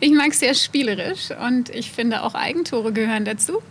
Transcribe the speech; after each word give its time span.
Ich 0.00 0.12
mag 0.12 0.30
es 0.30 0.40
sehr 0.40 0.54
spielerisch 0.54 1.30
und 1.46 1.70
ich 1.70 1.90
finde 1.90 2.22
auch 2.22 2.34
Eigentore 2.34 2.92
gehören 2.92 3.24
dazu. 3.24 3.62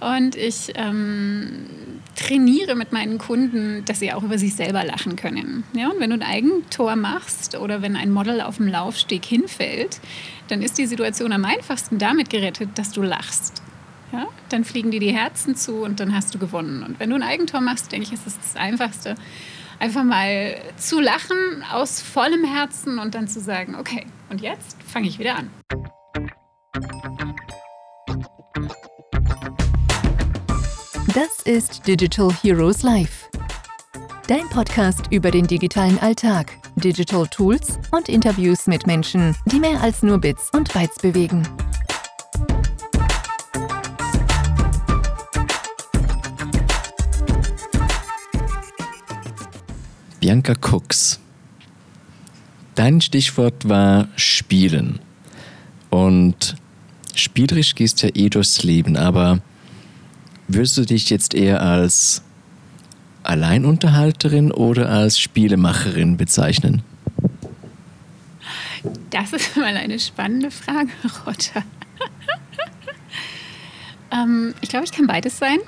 Und 0.00 0.36
ich 0.36 0.72
ähm, 0.76 1.66
trainiere 2.14 2.74
mit 2.74 2.92
meinen 2.92 3.18
Kunden, 3.18 3.84
dass 3.84 3.98
sie 3.98 4.12
auch 4.12 4.22
über 4.22 4.38
sich 4.38 4.54
selber 4.54 4.84
lachen 4.84 5.16
können. 5.16 5.64
Ja, 5.72 5.88
und 5.88 5.98
wenn 6.00 6.10
du 6.10 6.16
ein 6.16 6.22
Eigentor 6.22 6.96
machst 6.96 7.56
oder 7.56 7.82
wenn 7.82 7.96
ein 7.96 8.10
Model 8.10 8.40
auf 8.40 8.58
dem 8.58 8.68
Laufsteg 8.68 9.24
hinfällt, 9.24 10.00
dann 10.48 10.62
ist 10.62 10.78
die 10.78 10.86
Situation 10.86 11.32
am 11.32 11.44
einfachsten 11.44 11.98
damit 11.98 12.30
gerettet, 12.30 12.70
dass 12.76 12.92
du 12.92 13.02
lachst. 13.02 13.62
Ja, 14.12 14.26
dann 14.48 14.64
fliegen 14.64 14.90
dir 14.90 15.00
die 15.00 15.12
Herzen 15.12 15.54
zu 15.54 15.82
und 15.82 16.00
dann 16.00 16.14
hast 16.14 16.34
du 16.34 16.38
gewonnen. 16.38 16.82
Und 16.82 17.00
wenn 17.00 17.10
du 17.10 17.16
ein 17.16 17.22
Eigentor 17.22 17.60
machst, 17.60 17.92
denke 17.92 18.06
ich, 18.06 18.12
ist 18.12 18.26
es 18.26 18.38
das 18.38 18.56
Einfachste, 18.56 19.16
einfach 19.78 20.04
mal 20.04 20.56
zu 20.76 21.00
lachen 21.00 21.64
aus 21.72 22.00
vollem 22.00 22.44
Herzen 22.44 22.98
und 22.98 23.14
dann 23.14 23.28
zu 23.28 23.40
sagen, 23.40 23.74
okay, 23.74 24.06
und 24.30 24.40
jetzt 24.40 24.82
fange 24.82 25.08
ich 25.08 25.18
wieder 25.18 25.36
an. 25.36 25.50
Das 31.14 31.42
ist 31.44 31.86
Digital 31.86 32.32
Heroes 32.42 32.82
Live. 32.82 33.28
Dein 34.26 34.48
Podcast 34.50 35.06
über 35.10 35.30
den 35.30 35.46
digitalen 35.46 35.98
Alltag, 36.00 36.52
Digital 36.76 37.26
Tools 37.28 37.78
und 37.92 38.08
Interviews 38.08 38.66
mit 38.66 38.86
Menschen, 38.86 39.34
die 39.46 39.58
mehr 39.58 39.80
als 39.80 40.02
nur 40.02 40.18
Bits 40.18 40.50
und 40.52 40.72
Bytes 40.72 40.98
bewegen. 40.98 41.48
Bianca 50.20 50.52
Cooks. 50.60 51.18
Dein 52.78 53.00
Stichwort 53.00 53.68
war 53.68 54.08
Spielen. 54.16 55.00
Und 55.90 56.54
spielerisch 57.14 57.74
gehst 57.74 58.02
ja 58.02 58.10
eh 58.14 58.28
durchs 58.28 58.62
Leben, 58.62 58.96
aber 58.96 59.40
Würdest 60.50 60.78
du 60.78 60.86
dich 60.86 61.10
jetzt 61.10 61.34
eher 61.34 61.60
als 61.60 62.22
Alleinunterhalterin 63.22 64.50
oder 64.50 64.88
als 64.88 65.20
Spielemacherin 65.20 66.16
bezeichnen? 66.16 66.82
Das 69.10 69.34
ist 69.34 69.58
mal 69.58 69.76
eine 69.76 69.98
spannende 69.98 70.50
Frage, 70.50 70.88
Roger. 71.26 71.62
ähm, 74.10 74.54
ich 74.62 74.70
glaube, 74.70 74.86
ich 74.86 74.92
kann 74.92 75.06
beides 75.06 75.36
sein. 75.36 75.58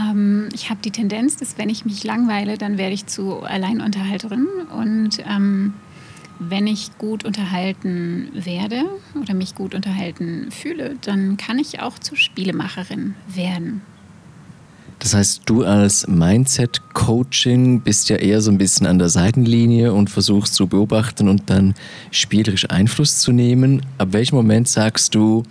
Ähm, 0.00 0.48
ich 0.54 0.70
habe 0.70 0.80
die 0.82 0.90
Tendenz, 0.90 1.36
dass 1.36 1.58
wenn 1.58 1.68
ich 1.68 1.84
mich 1.84 2.04
langweile, 2.04 2.58
dann 2.58 2.78
werde 2.78 2.94
ich 2.94 3.06
zu 3.06 3.42
Alleinunterhalterin. 3.42 4.46
Und 4.76 5.18
ähm, 5.28 5.74
wenn 6.38 6.66
ich 6.66 6.96
gut 6.98 7.24
unterhalten 7.24 8.30
werde 8.32 8.84
oder 9.20 9.34
mich 9.34 9.54
gut 9.54 9.74
unterhalten 9.74 10.50
fühle, 10.50 10.96
dann 11.02 11.36
kann 11.36 11.58
ich 11.58 11.80
auch 11.80 11.98
zur 11.98 12.16
Spielemacherin 12.16 13.14
werden. 13.28 13.82
Das 15.00 15.14
heißt, 15.14 15.42
du 15.46 15.64
als 15.64 16.06
Mindset-Coaching 16.08 17.80
bist 17.80 18.10
ja 18.10 18.16
eher 18.16 18.42
so 18.42 18.50
ein 18.50 18.58
bisschen 18.58 18.86
an 18.86 18.98
der 18.98 19.08
Seitenlinie 19.08 19.94
und 19.94 20.10
versuchst 20.10 20.54
zu 20.54 20.66
beobachten 20.66 21.28
und 21.28 21.48
dann 21.48 21.74
spielerisch 22.10 22.68
Einfluss 22.68 23.18
zu 23.18 23.32
nehmen. 23.32 23.80
Ab 23.96 24.08
welchem 24.12 24.36
Moment 24.36 24.68
sagst 24.68 25.14
du, 25.14 25.44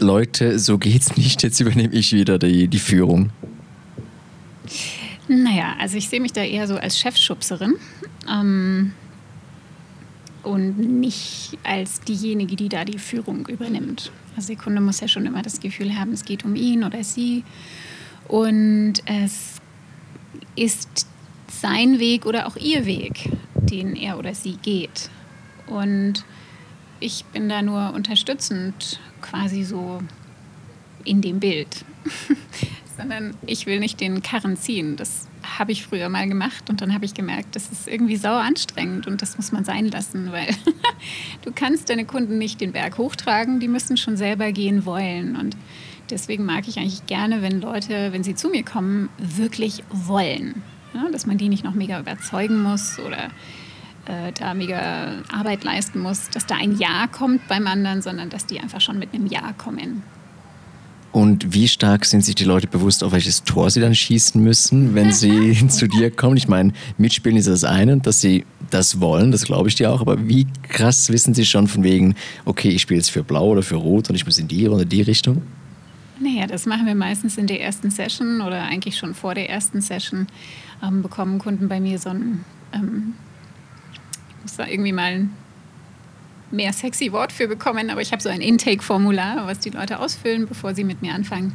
Leute, 0.00 0.58
so 0.58 0.78
geht's 0.78 1.16
nicht, 1.16 1.42
jetzt 1.42 1.60
übernehme 1.60 1.94
ich 1.94 2.12
wieder 2.12 2.38
die, 2.38 2.68
die 2.68 2.78
Führung? 2.78 3.30
Naja, 5.28 5.74
also 5.78 5.96
ich 5.96 6.08
sehe 6.08 6.20
mich 6.20 6.32
da 6.32 6.42
eher 6.42 6.66
so 6.66 6.76
als 6.76 6.98
Chefschubserin. 6.98 7.74
Ähm, 8.30 8.92
und 10.46 10.78
nicht 10.78 11.58
als 11.64 12.00
diejenige, 12.00 12.54
die 12.54 12.68
da 12.68 12.84
die 12.84 12.98
Führung 12.98 13.46
übernimmt. 13.48 14.12
Also 14.36 14.48
der 14.48 14.56
Kunde 14.56 14.80
muss 14.80 15.00
ja 15.00 15.08
schon 15.08 15.26
immer 15.26 15.42
das 15.42 15.60
Gefühl 15.60 15.98
haben, 15.98 16.12
es 16.12 16.24
geht 16.24 16.44
um 16.44 16.54
ihn 16.54 16.84
oder 16.84 17.02
sie 17.02 17.42
und 18.28 18.94
es 19.06 19.56
ist 20.54 21.06
sein 21.50 21.98
Weg 21.98 22.26
oder 22.26 22.46
auch 22.46 22.56
ihr 22.56 22.86
Weg, 22.86 23.28
den 23.54 23.96
er 23.96 24.18
oder 24.18 24.34
sie 24.34 24.56
geht. 24.62 25.10
Und 25.66 26.24
ich 27.00 27.24
bin 27.26 27.48
da 27.48 27.62
nur 27.62 27.92
unterstützend 27.94 29.00
quasi 29.20 29.64
so 29.64 30.02
in 31.04 31.20
dem 31.20 31.40
Bild. 31.40 31.84
Sondern 32.96 33.34
ich 33.46 33.66
will 33.66 33.78
nicht 33.78 34.00
den 34.00 34.22
Karren 34.22 34.56
ziehen. 34.56 34.96
Das 34.96 35.28
habe 35.58 35.72
ich 35.72 35.84
früher 35.84 36.08
mal 36.08 36.26
gemacht 36.28 36.70
und 36.70 36.80
dann 36.80 36.94
habe 36.94 37.04
ich 37.04 37.14
gemerkt, 37.14 37.54
das 37.54 37.70
ist 37.70 37.86
irgendwie 37.86 38.16
sauer 38.16 38.40
anstrengend 38.40 39.06
und 39.06 39.22
das 39.22 39.36
muss 39.36 39.52
man 39.52 39.64
sein 39.64 39.86
lassen, 39.86 40.32
weil 40.32 40.48
du 41.44 41.52
kannst 41.54 41.90
deine 41.90 42.04
Kunden 42.04 42.38
nicht 42.38 42.60
den 42.60 42.72
Berg 42.72 42.98
hochtragen, 42.98 43.60
die 43.60 43.68
müssen 43.68 43.96
schon 43.96 44.16
selber 44.16 44.50
gehen 44.52 44.86
wollen 44.86 45.36
und 45.36 45.56
deswegen 46.10 46.44
mag 46.44 46.66
ich 46.68 46.78
eigentlich 46.78 47.06
gerne, 47.06 47.42
wenn 47.42 47.60
Leute, 47.60 48.12
wenn 48.12 48.24
sie 48.24 48.34
zu 48.34 48.48
mir 48.48 48.64
kommen, 48.64 49.08
wirklich 49.18 49.84
wollen. 49.90 50.62
Ja, 50.94 51.08
dass 51.10 51.26
man 51.26 51.38
die 51.38 51.48
nicht 51.48 51.64
noch 51.64 51.74
mega 51.74 52.00
überzeugen 52.00 52.62
muss 52.62 52.98
oder 52.98 53.30
äh, 54.06 54.32
da 54.32 54.54
mega 54.54 55.22
Arbeit 55.32 55.64
leisten 55.64 56.00
muss, 56.00 56.30
dass 56.30 56.46
da 56.46 56.56
ein 56.56 56.76
Ja 56.78 57.06
kommt 57.06 57.46
beim 57.48 57.66
anderen, 57.66 58.02
sondern 58.02 58.30
dass 58.30 58.46
die 58.46 58.60
einfach 58.60 58.80
schon 58.80 58.98
mit 58.98 59.14
einem 59.14 59.26
Ja 59.26 59.52
kommen. 59.52 60.02
Und 61.16 61.54
wie 61.54 61.66
stark 61.66 62.04
sind 62.04 62.26
sich 62.26 62.34
die 62.34 62.44
Leute 62.44 62.66
bewusst, 62.66 63.02
auf 63.02 63.12
welches 63.12 63.42
Tor 63.42 63.70
sie 63.70 63.80
dann 63.80 63.94
schießen 63.94 64.38
müssen, 64.42 64.94
wenn 64.94 65.12
sie 65.12 65.66
zu 65.68 65.88
dir 65.88 66.10
kommen? 66.10 66.36
Ich 66.36 66.46
meine, 66.46 66.74
mitspielen 66.98 67.38
ist 67.38 67.48
das 67.48 67.64
eine, 67.64 67.96
dass 67.96 68.20
sie 68.20 68.44
das 68.70 69.00
wollen, 69.00 69.32
das 69.32 69.44
glaube 69.44 69.70
ich 69.70 69.76
dir 69.76 69.90
auch. 69.90 70.02
Aber 70.02 70.28
wie 70.28 70.46
krass 70.68 71.10
wissen 71.10 71.32
sie 71.32 71.46
schon 71.46 71.68
von 71.68 71.82
wegen, 71.82 72.16
okay, 72.44 72.68
ich 72.68 72.82
spiele 72.82 72.98
jetzt 72.98 73.10
für 73.10 73.22
Blau 73.22 73.48
oder 73.48 73.62
für 73.62 73.76
Rot 73.76 74.10
und 74.10 74.14
ich 74.14 74.26
muss 74.26 74.36
in 74.36 74.46
die 74.46 74.68
oder 74.68 74.84
die 74.84 75.00
Richtung? 75.00 75.40
Naja, 76.20 76.46
das 76.46 76.66
machen 76.66 76.86
wir 76.86 76.94
meistens 76.94 77.38
in 77.38 77.46
der 77.46 77.62
ersten 77.62 77.90
Session 77.90 78.42
oder 78.42 78.64
eigentlich 78.64 78.98
schon 78.98 79.14
vor 79.14 79.34
der 79.34 79.48
ersten 79.48 79.80
Session. 79.80 80.26
Ähm, 80.82 81.00
bekommen 81.00 81.38
Kunden 81.38 81.68
bei 81.68 81.80
mir 81.80 81.98
so 81.98 82.10
ein, 82.10 82.44
ähm, 82.74 83.14
muss 84.46 84.56
da 84.56 84.66
irgendwie 84.66 84.92
mal 84.92 85.12
ein 85.12 85.30
mehr 86.52 86.72
sexy 86.72 87.10
Wort 87.10 87.32
für 87.32 87.48
bekommen, 87.48 87.90
aber 87.90 88.00
ich 88.00 88.12
habe 88.12 88.22
so 88.22 88.28
ein 88.28 88.40
Intake-Formular, 88.40 89.48
was 89.48 89.58
die 89.58 89.70
Leute 89.70 89.98
ausfüllen, 89.98 90.46
bevor 90.46 90.72
sie 90.72 90.84
mit 90.84 91.02
mir 91.02 91.14
anfangen. 91.14 91.52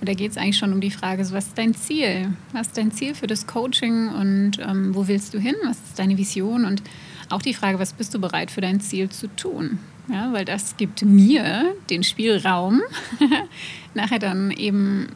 Und 0.00 0.08
da 0.08 0.14
geht 0.14 0.30
es 0.30 0.36
eigentlich 0.36 0.56
schon 0.56 0.72
um 0.72 0.80
die 0.80 0.92
Frage, 0.92 1.24
so, 1.24 1.34
was 1.34 1.48
ist 1.48 1.58
dein 1.58 1.74
Ziel? 1.74 2.32
Was 2.52 2.68
ist 2.68 2.78
dein 2.78 2.92
Ziel 2.92 3.16
für 3.16 3.26
das 3.26 3.48
Coaching 3.48 4.08
und 4.10 4.52
ähm, 4.60 4.94
wo 4.94 5.08
willst 5.08 5.34
du 5.34 5.40
hin? 5.40 5.56
Was 5.64 5.78
ist 5.78 5.98
deine 5.98 6.16
Vision? 6.16 6.64
Und 6.64 6.84
auch 7.28 7.42
die 7.42 7.54
Frage, 7.54 7.80
was 7.80 7.92
bist 7.92 8.14
du 8.14 8.20
bereit 8.20 8.52
für 8.52 8.60
dein 8.60 8.80
Ziel 8.80 9.08
zu 9.08 9.26
tun? 9.34 9.80
Ja, 10.08 10.32
weil 10.32 10.44
das 10.44 10.76
gibt 10.76 11.04
mir 11.04 11.74
den 11.90 12.04
Spielraum, 12.04 12.82
nachher 13.94 14.20
dann 14.20 14.52
eben 14.52 15.08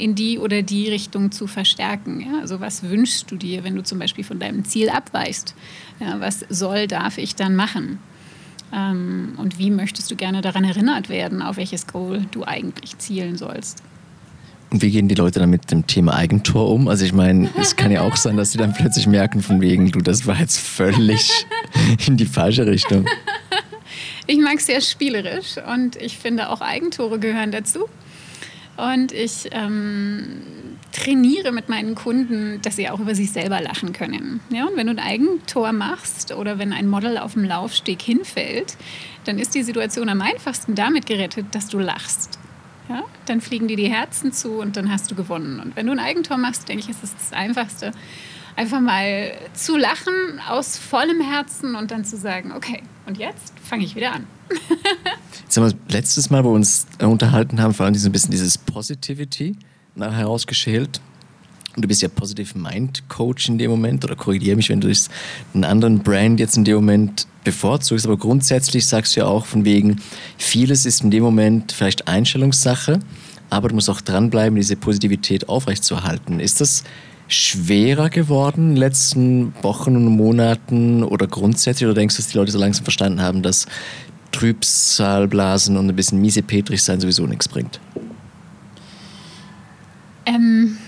in 0.00 0.14
die 0.14 0.38
oder 0.38 0.62
die 0.62 0.88
Richtung 0.88 1.30
zu 1.30 1.46
verstärken. 1.46 2.20
Ja? 2.20 2.40
Also 2.40 2.60
was 2.60 2.82
wünschst 2.82 3.30
du 3.30 3.36
dir, 3.36 3.64
wenn 3.64 3.76
du 3.76 3.82
zum 3.82 3.98
Beispiel 3.98 4.24
von 4.24 4.38
deinem 4.38 4.64
Ziel 4.64 4.88
abweichst? 4.88 5.54
Ja, 6.00 6.20
was 6.20 6.44
soll, 6.48 6.86
darf 6.86 7.18
ich 7.18 7.36
dann 7.36 7.54
machen? 7.54 7.98
Ähm, 8.72 9.34
und 9.36 9.58
wie 9.58 9.70
möchtest 9.70 10.10
du 10.10 10.16
gerne 10.16 10.40
daran 10.40 10.64
erinnert 10.64 11.08
werden, 11.08 11.42
auf 11.42 11.56
welches 11.56 11.86
Goal 11.86 12.26
du 12.30 12.44
eigentlich 12.44 12.98
zielen 12.98 13.36
sollst? 13.36 13.82
Und 14.70 14.82
wie 14.82 14.90
gehen 14.90 15.08
die 15.08 15.16
Leute 15.16 15.40
dann 15.40 15.50
mit 15.50 15.70
dem 15.72 15.86
Thema 15.86 16.14
Eigentor 16.14 16.70
um? 16.70 16.86
Also 16.86 17.04
ich 17.04 17.12
meine, 17.12 17.50
es 17.58 17.74
kann 17.74 17.90
ja 17.90 18.02
auch 18.02 18.16
sein, 18.16 18.36
dass 18.36 18.52
sie 18.52 18.58
dann 18.58 18.72
plötzlich 18.72 19.08
merken, 19.08 19.42
von 19.42 19.60
wegen, 19.60 19.90
du, 19.90 20.00
das 20.00 20.26
war 20.26 20.38
jetzt 20.38 20.60
völlig 20.60 21.46
in 22.06 22.16
die 22.16 22.26
falsche 22.26 22.66
Richtung. 22.66 23.04
Ich 24.28 24.38
mag 24.38 24.58
es 24.58 24.66
sehr 24.66 24.80
spielerisch 24.80 25.56
und 25.74 25.96
ich 25.96 26.16
finde 26.16 26.50
auch 26.50 26.60
Eigentore 26.60 27.18
gehören 27.18 27.50
dazu. 27.50 27.86
Und 28.76 29.12
ich 29.12 29.48
ähm, 29.52 30.42
trainiere 30.92 31.52
mit 31.52 31.68
meinen 31.68 31.94
Kunden, 31.94 32.60
dass 32.62 32.76
sie 32.76 32.88
auch 32.88 33.00
über 33.00 33.14
sich 33.14 33.32
selber 33.32 33.60
lachen 33.60 33.92
können. 33.92 34.40
Ja, 34.50 34.66
und 34.66 34.76
wenn 34.76 34.86
du 34.86 34.92
ein 34.92 34.98
Eigentor 34.98 35.72
machst 35.72 36.32
oder 36.32 36.58
wenn 36.58 36.72
ein 36.72 36.88
Model 36.88 37.18
auf 37.18 37.34
dem 37.34 37.44
Laufsteg 37.44 38.02
hinfällt, 38.02 38.76
dann 39.24 39.38
ist 39.38 39.54
die 39.54 39.62
Situation 39.62 40.08
am 40.08 40.20
einfachsten 40.20 40.74
damit 40.74 41.06
gerettet, 41.06 41.46
dass 41.52 41.68
du 41.68 41.78
lachst. 41.78 42.38
Ja, 42.88 43.04
dann 43.26 43.40
fliegen 43.40 43.68
dir 43.68 43.76
die 43.76 43.88
Herzen 43.88 44.32
zu 44.32 44.60
und 44.60 44.76
dann 44.76 44.90
hast 44.90 45.10
du 45.10 45.14
gewonnen. 45.14 45.60
Und 45.60 45.76
wenn 45.76 45.86
du 45.86 45.92
ein 45.92 46.00
Eigentor 46.00 46.38
machst, 46.38 46.68
denke 46.68 46.82
ich, 46.82 46.90
ist 46.90 47.04
es 47.04 47.14
das 47.14 47.32
Einfachste, 47.32 47.92
einfach 48.56 48.80
mal 48.80 49.32
zu 49.54 49.76
lachen 49.76 50.40
aus 50.48 50.76
vollem 50.76 51.20
Herzen 51.20 51.76
und 51.76 51.92
dann 51.92 52.04
zu 52.04 52.16
sagen, 52.16 52.52
okay, 52.52 52.82
und 53.06 53.16
jetzt 53.16 53.52
fange 53.60 53.84
ich 53.84 53.94
wieder 53.94 54.12
an. 54.12 54.26
Jetzt 55.44 55.56
haben 55.56 55.70
wir 55.70 55.94
letztes 55.94 56.30
Mal, 56.30 56.44
wo 56.44 56.50
wir 56.50 56.54
uns 56.54 56.86
unterhalten 57.00 57.60
haben, 57.60 57.74
vor 57.74 57.86
allem 57.86 57.94
ein 57.94 58.12
bisschen 58.12 58.30
dieses 58.30 58.56
Positivity 58.56 59.56
herausgeschält. 59.98 61.00
Und 61.76 61.82
du 61.82 61.88
bist 61.88 62.02
ja 62.02 62.08
Positive 62.08 62.58
Mind 62.58 63.08
Coach 63.08 63.48
in 63.48 63.58
dem 63.58 63.70
Moment 63.70 64.04
oder 64.04 64.16
korrigiere 64.16 64.56
mich, 64.56 64.68
wenn 64.70 64.80
du 64.80 64.92
einen 65.54 65.64
anderen 65.64 66.00
Brand 66.00 66.40
jetzt 66.40 66.56
in 66.56 66.64
dem 66.64 66.76
Moment 66.76 67.28
bevorzugst. 67.44 68.06
Aber 68.06 68.16
grundsätzlich 68.16 68.86
sagst 68.86 69.14
du 69.14 69.20
ja 69.20 69.26
auch 69.26 69.46
von 69.46 69.64
wegen, 69.64 70.00
vieles 70.36 70.84
ist 70.84 71.02
in 71.02 71.10
dem 71.10 71.22
Moment 71.22 71.72
vielleicht 71.72 72.08
Einstellungssache, 72.08 72.98
aber 73.50 73.68
du 73.68 73.76
musst 73.76 73.88
auch 73.88 74.00
dranbleiben, 74.00 74.56
diese 74.56 74.76
Positivität 74.76 75.48
aufrechtzuerhalten. 75.48 76.40
Ist 76.40 76.60
das 76.60 76.82
schwerer 77.28 78.10
geworden 78.10 78.70
in 78.70 78.74
den 78.74 78.76
letzten 78.78 79.54
Wochen 79.62 79.94
und 79.94 80.06
Monaten 80.06 81.04
oder 81.04 81.28
grundsätzlich? 81.28 81.86
Oder 81.86 81.94
denkst 81.94 82.16
du, 82.16 82.22
dass 82.22 82.32
die 82.32 82.36
Leute 82.36 82.50
so 82.50 82.58
langsam 82.58 82.84
verstanden 82.84 83.20
haben, 83.20 83.42
dass 83.42 83.66
Trübsalblasen 84.32 85.76
und 85.76 85.88
ein 85.88 85.96
bisschen 85.96 86.20
miesepetrig 86.20 86.82
sein 86.82 87.00
sowieso 87.00 87.26
nichts 87.26 87.48
bringt? 87.48 87.80
Ähm, 90.26 90.78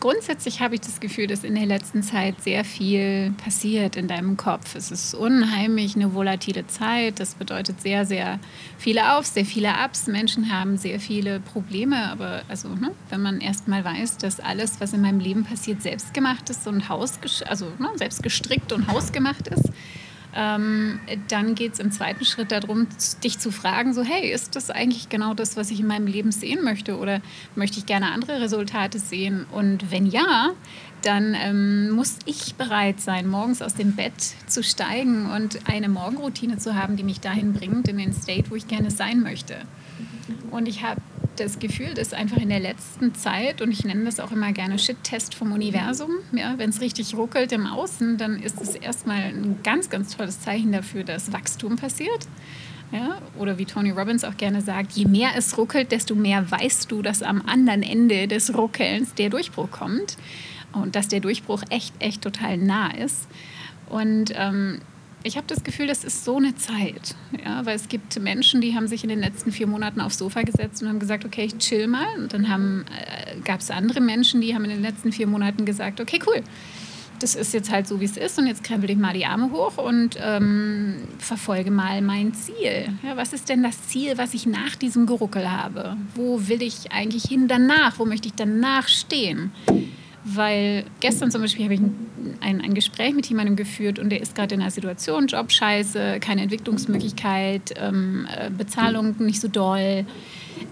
grundsätzlich 0.00 0.60
habe 0.60 0.74
ich 0.74 0.80
das 0.80 0.98
Gefühl, 0.98 1.28
dass 1.28 1.44
in 1.44 1.54
der 1.54 1.66
letzten 1.66 2.02
Zeit 2.02 2.42
sehr 2.42 2.64
viel 2.64 3.32
passiert 3.42 3.94
in 3.94 4.08
deinem 4.08 4.36
Kopf. 4.36 4.74
Es 4.74 4.90
ist 4.90 5.14
unheimlich 5.14 5.94
eine 5.94 6.14
volatile 6.14 6.66
Zeit. 6.66 7.20
Das 7.20 7.34
bedeutet 7.34 7.80
sehr, 7.80 8.04
sehr 8.04 8.40
viele 8.78 9.16
Aufs, 9.16 9.34
sehr 9.34 9.44
viele 9.44 9.68
Ups. 9.84 10.08
Menschen 10.08 10.52
haben 10.52 10.76
sehr 10.76 10.98
viele 10.98 11.38
Probleme. 11.38 12.10
Aber 12.10 12.42
also, 12.48 12.68
ne, 12.68 12.90
wenn 13.10 13.22
man 13.22 13.40
erst 13.40 13.68
mal 13.68 13.84
weiß, 13.84 14.18
dass 14.18 14.40
alles, 14.40 14.80
was 14.80 14.92
in 14.92 15.02
meinem 15.02 15.20
Leben 15.20 15.44
passiert, 15.44 15.82
selbst 15.82 16.12
gemacht 16.12 16.50
ist 16.50 16.66
und 16.66 16.88
Haus, 16.88 17.20
also 17.46 17.66
ne, 17.78 17.88
selbst 17.94 18.22
gestrickt 18.24 18.72
und 18.72 18.88
hausgemacht 18.88 19.46
ist, 19.48 19.70
ähm, 20.34 21.00
dann 21.28 21.54
geht 21.54 21.74
es 21.74 21.78
im 21.78 21.90
zweiten 21.90 22.24
Schritt 22.24 22.52
darum, 22.52 22.86
dich 23.22 23.38
zu 23.38 23.50
fragen, 23.50 23.92
so 23.92 24.02
hey, 24.02 24.30
ist 24.30 24.56
das 24.56 24.70
eigentlich 24.70 25.08
genau 25.08 25.34
das, 25.34 25.56
was 25.56 25.70
ich 25.70 25.80
in 25.80 25.86
meinem 25.86 26.06
Leben 26.06 26.32
sehen 26.32 26.64
möchte 26.64 26.96
oder 26.98 27.20
möchte 27.54 27.78
ich 27.78 27.86
gerne 27.86 28.12
andere 28.12 28.40
Resultate 28.40 28.98
sehen? 28.98 29.46
Und 29.52 29.90
wenn 29.90 30.06
ja, 30.06 30.50
dann 31.02 31.34
ähm, 31.34 31.90
muss 31.90 32.18
ich 32.24 32.54
bereit 32.54 33.00
sein, 33.00 33.26
morgens 33.26 33.60
aus 33.60 33.74
dem 33.74 33.94
Bett 33.94 34.12
zu 34.46 34.62
steigen 34.62 35.30
und 35.30 35.68
eine 35.68 35.88
Morgenroutine 35.88 36.58
zu 36.58 36.74
haben, 36.74 36.96
die 36.96 37.04
mich 37.04 37.20
dahin 37.20 37.52
bringt, 37.52 37.88
in 37.88 37.98
den 37.98 38.12
State, 38.12 38.50
wo 38.50 38.54
ich 38.54 38.68
gerne 38.68 38.90
sein 38.90 39.20
möchte. 39.20 39.56
Und 40.50 40.68
ich 40.68 40.82
habe 40.82 41.00
das 41.36 41.58
Gefühl, 41.58 41.94
dass 41.94 42.12
einfach 42.12 42.38
in 42.38 42.48
der 42.48 42.60
letzten 42.60 43.14
Zeit, 43.14 43.60
und 43.62 43.70
ich 43.70 43.84
nenne 43.84 44.04
das 44.04 44.20
auch 44.20 44.32
immer 44.32 44.52
gerne 44.52 44.78
Shit-Test 44.78 45.34
vom 45.34 45.52
Universum, 45.52 46.10
ja, 46.32 46.54
wenn 46.58 46.70
es 46.70 46.80
richtig 46.80 47.14
ruckelt 47.14 47.52
im 47.52 47.66
Außen, 47.66 48.18
dann 48.18 48.42
ist 48.42 48.60
es 48.60 48.74
erstmal 48.74 49.22
ein 49.22 49.60
ganz, 49.62 49.90
ganz 49.90 50.16
tolles 50.16 50.40
Zeichen 50.40 50.72
dafür, 50.72 51.04
dass 51.04 51.32
Wachstum 51.32 51.76
passiert. 51.76 52.28
Ja, 52.92 53.18
oder 53.38 53.56
wie 53.56 53.64
Tony 53.64 53.90
Robbins 53.90 54.22
auch 54.22 54.36
gerne 54.36 54.60
sagt, 54.60 54.92
je 54.92 55.06
mehr 55.06 55.30
es 55.34 55.56
ruckelt, 55.56 55.92
desto 55.92 56.14
mehr 56.14 56.50
weißt 56.50 56.92
du, 56.92 57.00
dass 57.00 57.22
am 57.22 57.40
anderen 57.46 57.82
Ende 57.82 58.28
des 58.28 58.54
Ruckelns 58.54 59.14
der 59.14 59.30
Durchbruch 59.30 59.70
kommt 59.70 60.18
und 60.72 60.94
dass 60.94 61.08
der 61.08 61.20
Durchbruch 61.20 61.62
echt, 61.70 61.94
echt 62.00 62.20
total 62.20 62.58
nah 62.58 62.90
ist. 62.94 63.28
Und 63.88 64.34
ähm, 64.36 64.80
ich 65.24 65.36
habe 65.36 65.46
das 65.46 65.62
Gefühl, 65.64 65.86
das 65.86 66.04
ist 66.04 66.24
so 66.24 66.36
eine 66.36 66.54
Zeit. 66.56 67.14
Ja, 67.44 67.64
weil 67.64 67.76
es 67.76 67.88
gibt 67.88 68.18
Menschen, 68.20 68.60
die 68.60 68.74
haben 68.74 68.88
sich 68.88 69.02
in 69.02 69.08
den 69.08 69.20
letzten 69.20 69.52
vier 69.52 69.66
Monaten 69.66 70.00
aufs 70.00 70.18
Sofa 70.18 70.42
gesetzt 70.42 70.82
und 70.82 70.88
haben 70.88 70.98
gesagt, 70.98 71.24
okay, 71.24 71.44
ich 71.44 71.58
chill 71.58 71.86
mal. 71.86 72.06
Und 72.16 72.32
dann 72.32 72.84
äh, 72.86 73.40
gab 73.44 73.60
es 73.60 73.70
andere 73.70 74.00
Menschen, 74.00 74.40
die 74.40 74.54
haben 74.54 74.64
in 74.64 74.70
den 74.70 74.82
letzten 74.82 75.12
vier 75.12 75.26
Monaten 75.26 75.64
gesagt, 75.64 76.00
okay, 76.00 76.18
cool. 76.26 76.42
Das 77.20 77.36
ist 77.36 77.54
jetzt 77.54 77.70
halt 77.70 77.86
so, 77.86 78.00
wie 78.00 78.04
es 78.04 78.16
ist 78.16 78.36
und 78.38 78.48
jetzt 78.48 78.64
krempel 78.64 78.90
ich 78.90 78.96
mal 78.96 79.14
die 79.14 79.26
Arme 79.26 79.52
hoch 79.52 79.78
und 79.78 80.18
ähm, 80.20 80.96
verfolge 81.18 81.70
mal 81.70 82.02
mein 82.02 82.34
Ziel. 82.34 82.88
Ja, 83.04 83.16
was 83.16 83.32
ist 83.32 83.48
denn 83.48 83.62
das 83.62 83.86
Ziel, 83.86 84.18
was 84.18 84.34
ich 84.34 84.44
nach 84.46 84.74
diesem 84.74 85.06
Geruckel 85.06 85.48
habe? 85.48 85.96
Wo 86.16 86.48
will 86.48 86.62
ich 86.62 86.90
eigentlich 86.90 87.24
hin 87.24 87.46
danach? 87.46 88.00
Wo 88.00 88.06
möchte 88.06 88.26
ich 88.26 88.34
danach 88.34 88.88
stehen? 88.88 89.52
Weil 90.24 90.84
gestern 91.00 91.32
zum 91.32 91.42
Beispiel 91.42 91.64
habe 91.64 91.74
ich 91.74 91.80
ein, 92.40 92.60
ein, 92.60 92.74
Gespräch 92.74 93.12
mit 93.12 93.26
jemandem 93.26 93.56
geführt 93.56 93.98
und 93.98 94.10
der 94.10 94.20
ist 94.20 94.36
gerade 94.36 94.54
in 94.54 94.60
einer 94.60 94.70
Situation, 94.70 95.26
Jobscheiße, 95.26 96.20
keine 96.20 96.42
Entwicklungsmöglichkeit, 96.42 97.74
ähm, 97.76 98.28
äh, 98.36 98.50
Bezahlung 98.50 99.16
nicht 99.18 99.40
so 99.40 99.48
doll. 99.48 100.06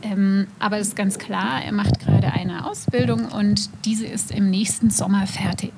Ähm, 0.03 0.47
aber 0.61 0.79
es 0.79 0.89
ist 0.89 0.97
ganz 0.97 1.19
klar, 1.19 1.65
er 1.65 1.73
macht 1.73 1.99
gerade 1.99 2.33
eine 2.33 2.69
Ausbildung 2.69 3.27
und 3.27 3.71
diese 3.85 4.07
ist 4.07 4.31
im 4.31 4.51
nächsten 4.51 4.91
Sommer 4.91 5.27
fertig. 5.27 5.73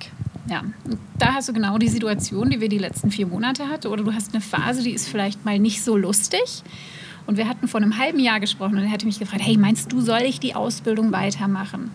Ja, 0.50 0.64
da 1.18 1.34
hast 1.34 1.48
du 1.48 1.54
genau 1.54 1.78
die 1.78 1.88
Situation, 1.88 2.50
die 2.50 2.60
wir 2.60 2.68
die 2.68 2.78
letzten 2.78 3.10
vier 3.10 3.26
Monate 3.26 3.68
hatten. 3.68 3.86
Oder 3.86 4.04
du 4.04 4.12
hast 4.12 4.34
eine 4.34 4.42
Phase, 4.42 4.82
die 4.82 4.90
ist 4.90 5.08
vielleicht 5.08 5.44
mal 5.44 5.58
nicht 5.58 5.82
so 5.82 5.96
lustig. 5.96 6.62
Und 7.26 7.36
wir 7.36 7.48
hatten 7.48 7.68
vor 7.68 7.80
einem 7.80 7.98
halben 7.98 8.18
Jahr 8.18 8.40
gesprochen 8.40 8.76
und 8.76 8.84
er 8.84 8.90
hatte 8.90 9.06
mich 9.06 9.18
gefragt, 9.18 9.42
hey, 9.44 9.56
meinst 9.56 9.92
du, 9.92 10.00
soll 10.00 10.22
ich 10.22 10.40
die 10.40 10.54
Ausbildung 10.54 11.12
weitermachen? 11.12 11.90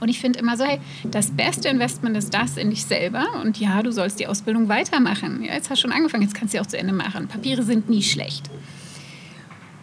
Und 0.00 0.08
ich 0.08 0.20
finde 0.20 0.38
immer 0.38 0.56
so, 0.56 0.64
hey, 0.64 0.80
das 1.04 1.30
beste 1.30 1.68
Investment 1.68 2.16
ist 2.16 2.32
das 2.32 2.56
in 2.56 2.70
dich 2.70 2.84
selber. 2.84 3.26
Und 3.42 3.58
ja, 3.58 3.82
du 3.82 3.92
sollst 3.92 4.18
die 4.18 4.26
Ausbildung 4.26 4.68
weitermachen. 4.68 5.42
Ja, 5.44 5.54
jetzt 5.54 5.68
hast 5.68 5.82
du 5.82 5.88
schon 5.88 5.92
angefangen, 5.92 6.22
jetzt 6.22 6.34
kannst 6.34 6.54
du 6.54 6.58
sie 6.58 6.60
auch 6.60 6.66
zu 6.66 6.78
Ende 6.78 6.92
machen. 6.92 7.28
Papiere 7.28 7.62
sind 7.62 7.90
nie 7.90 8.02
schlecht. 8.02 8.48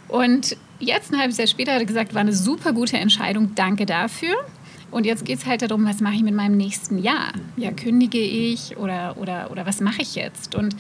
Und 0.08 0.58
jetzt, 0.80 1.14
ein 1.14 1.20
halbes 1.20 1.38
Jahr 1.38 1.48
später, 1.48 1.74
hat 1.74 1.80
er 1.80 1.86
gesagt, 1.86 2.14
war 2.14 2.22
eine 2.22 2.34
super 2.34 2.74
gute 2.74 2.98
Entscheidung, 2.98 3.54
danke 3.56 3.86
dafür. 3.86 4.36
Und 4.90 5.06
jetzt 5.06 5.26
geht 5.26 5.40
es 5.40 5.46
halt 5.46 5.62
darum, 5.62 5.86
was 5.86 6.00
mache 6.00 6.16
ich 6.16 6.24
mit 6.24 6.34
meinem 6.34 6.56
nächsten 6.56 6.98
Jahr? 6.98 7.34
Ja, 7.58 7.72
kündige 7.72 8.20
ich 8.20 8.78
oder, 8.78 9.18
oder, 9.18 9.52
oder 9.52 9.66
was 9.66 9.82
mache 9.82 10.02
ich 10.02 10.16
jetzt? 10.16 10.56
Und 10.56 10.76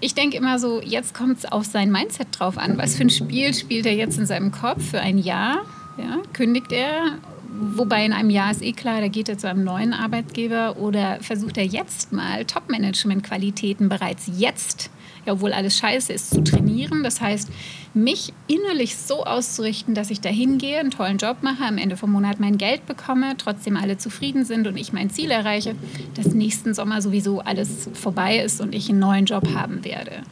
ich 0.00 0.14
denke 0.14 0.36
immer 0.36 0.58
so, 0.58 0.80
jetzt 0.82 1.14
kommt 1.14 1.38
es 1.38 1.44
auf 1.44 1.64
sein 1.64 1.92
Mindset 1.92 2.28
drauf 2.32 2.58
an. 2.58 2.78
Was 2.78 2.96
für 2.96 3.02
ein 3.02 3.10
Spiel 3.10 3.54
spielt 3.54 3.86
er 3.86 3.94
jetzt 3.94 4.18
in 4.18 4.26
seinem 4.26 4.50
Kopf 4.50 4.90
für 4.90 5.00
ein 5.00 5.18
Jahr? 5.18 5.60
Ja, 5.98 6.18
kündigt 6.32 6.72
er 6.72 7.18
Wobei 7.52 8.04
in 8.04 8.12
einem 8.12 8.30
Jahr 8.30 8.52
ist 8.52 8.62
eh 8.62 8.72
klar, 8.72 9.00
da 9.00 9.08
geht 9.08 9.28
er 9.28 9.36
zu 9.36 9.48
einem 9.48 9.64
neuen 9.64 9.92
Arbeitgeber 9.92 10.76
oder 10.76 11.18
versucht 11.20 11.58
er 11.58 11.64
jetzt 11.64 12.12
mal 12.12 12.44
Top-Management-Qualitäten 12.44 13.88
bereits 13.88 14.30
jetzt, 14.36 14.90
ja, 15.26 15.32
obwohl 15.32 15.52
alles 15.52 15.76
scheiße 15.76 16.12
ist, 16.12 16.30
zu 16.30 16.44
trainieren. 16.44 17.02
Das 17.02 17.20
heißt, 17.20 17.50
mich 17.92 18.32
innerlich 18.46 18.96
so 18.96 19.24
auszurichten, 19.24 19.94
dass 19.94 20.10
ich 20.10 20.20
da 20.20 20.28
hingehe, 20.28 20.78
einen 20.78 20.92
tollen 20.92 21.18
Job 21.18 21.38
mache, 21.42 21.64
am 21.64 21.76
Ende 21.76 21.96
vom 21.96 22.12
Monat 22.12 22.38
mein 22.38 22.56
Geld 22.56 22.86
bekomme, 22.86 23.34
trotzdem 23.36 23.76
alle 23.76 23.98
zufrieden 23.98 24.44
sind 24.44 24.68
und 24.68 24.76
ich 24.76 24.92
mein 24.92 25.10
Ziel 25.10 25.30
erreiche, 25.32 25.74
dass 26.14 26.32
nächsten 26.32 26.72
Sommer 26.72 27.02
sowieso 27.02 27.40
alles 27.40 27.90
vorbei 27.94 28.38
ist 28.38 28.60
und 28.60 28.74
ich 28.74 28.88
einen 28.88 29.00
neuen 29.00 29.24
Job 29.24 29.48
haben 29.54 29.84
werde. 29.84 30.22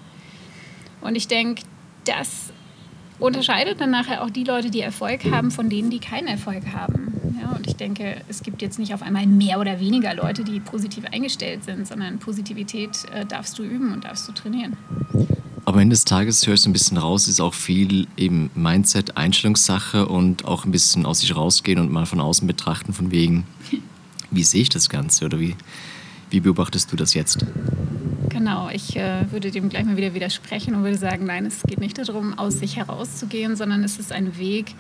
Und 1.01 1.17
ich 1.17 1.27
denke, 1.27 1.63
das 2.05 2.53
unterscheidet 3.19 3.81
dann 3.81 3.91
nachher 3.91 4.23
auch 4.23 4.31
die 4.31 4.45
Leute, 4.45 4.71
die 4.71 4.81
Erfolg 4.81 5.25
haben, 5.31 5.51
von 5.51 5.69
denen, 5.69 5.91
die 5.91 5.99
keinen 5.99 6.29
Erfolg 6.29 6.63
haben. 6.73 7.13
Ja, 7.41 7.57
und 7.57 7.67
ich 7.67 7.77
denke, 7.77 8.23
es 8.29 8.43
gibt 8.43 8.63
jetzt 8.63 8.79
nicht 8.79 8.95
auf 8.95 9.03
einmal 9.03 9.27
mehr 9.27 9.61
oder 9.61 9.81
weniger 9.81 10.15
Leute, 10.15 10.45
die 10.45 10.61
positiv 10.61 11.05
eingestellt 11.11 11.65
sind, 11.65 11.87
sondern 11.87 12.19
Positivität 12.19 13.05
äh, 13.13 13.27
darfst 13.27 13.59
du 13.59 13.63
üben 13.63 13.93
und 13.93 14.05
darfst 14.05 14.29
du 14.29 14.33
trainieren. 14.33 14.77
Am 15.65 15.79
Ende 15.79 15.93
des 15.93 16.05
Tages 16.05 16.47
hörst 16.47 16.65
du 16.65 16.71
ein 16.71 16.73
bisschen 16.73 16.97
raus, 16.97 17.29
ist 17.29 17.41
auch 17.41 17.53
viel 17.53 18.07
eben 18.17 18.51
Mindset, 18.55 19.19
Einstellungssache 19.19 20.07
und 20.07 20.47
auch 20.47 20.65
ein 20.65 20.71
bisschen 20.71 21.05
aus 21.05 21.21
sich 21.21 21.37
rausgehen 21.37 21.79
und 21.79 21.93
mal 21.93 22.07
von 22.07 22.21
außen 22.21 22.47
betrachten, 22.47 22.95
von 22.95 23.11
wegen, 23.11 23.47
wie 24.31 24.45
sehe 24.45 24.63
ich 24.63 24.71
das 24.71 24.89
Ganze 24.89 25.27
oder 25.27 25.39
wie, 25.39 25.57
wie 26.31 26.41
beobachtest 26.41 26.91
du 26.91 26.97
das 26.97 27.13
jetzt? 27.13 27.45
Genau, 28.39 28.69
ich 28.73 28.95
äh, 28.95 29.33
würde 29.33 29.51
dem 29.51 29.69
gleich 29.69 29.85
mal 29.85 29.97
wieder 29.97 30.15
widersprechen 30.15 30.77
und 30.77 30.85
würde 30.85 30.97
sagen, 30.97 31.27
nein, 31.27 31.45
es 31.45 31.65
geht 31.65 31.81
nicht 31.81 31.99
darum, 31.99 32.39
aus 32.39 32.61
sich 32.61 32.77
herauszugehen, 32.77 33.57
sondern 33.57 33.83
es 33.83 33.99
ist 33.99 34.13
ein 34.13 34.39
Weg, 34.39 34.77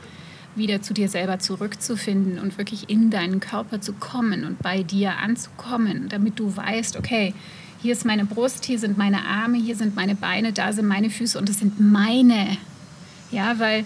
wieder 0.54 0.80
zu 0.80 0.94
dir 0.94 1.08
selber 1.08 1.40
zurückzufinden 1.40 2.38
und 2.38 2.56
wirklich 2.56 2.88
in 2.88 3.10
deinen 3.10 3.40
Körper 3.40 3.80
zu 3.80 3.94
kommen 3.94 4.44
und 4.44 4.62
bei 4.62 4.84
dir 4.84 5.16
anzukommen, 5.16 6.08
damit 6.08 6.38
du 6.38 6.56
weißt, 6.56 6.98
okay, 6.98 7.34
hier 7.82 7.94
ist 7.94 8.04
meine 8.04 8.26
Brust, 8.26 8.64
hier 8.64 8.78
sind 8.78 8.96
meine 8.96 9.26
Arme, 9.26 9.58
hier 9.58 9.74
sind 9.74 9.96
meine 9.96 10.14
Beine, 10.14 10.52
da 10.52 10.72
sind 10.72 10.86
meine 10.86 11.10
Füße 11.10 11.36
und 11.36 11.48
das 11.48 11.58
sind 11.58 11.80
meine. 11.80 12.58
Ja, 13.32 13.58
weil 13.58 13.84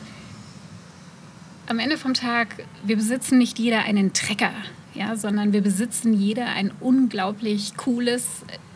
am 1.66 1.78
Ende 1.78 1.96
vom 1.96 2.12
Tag, 2.12 2.62
wir 2.84 2.96
besitzen 2.96 3.38
nicht 3.38 3.58
jeder 3.58 3.84
einen 3.84 4.12
Trecker 4.12 4.52
ja, 4.94 5.16
sondern 5.16 5.52
wir 5.52 5.62
besitzen 5.62 6.12
jeder 6.12 6.46
ein 6.46 6.70
unglaublich 6.80 7.76
cooles, 7.76 8.26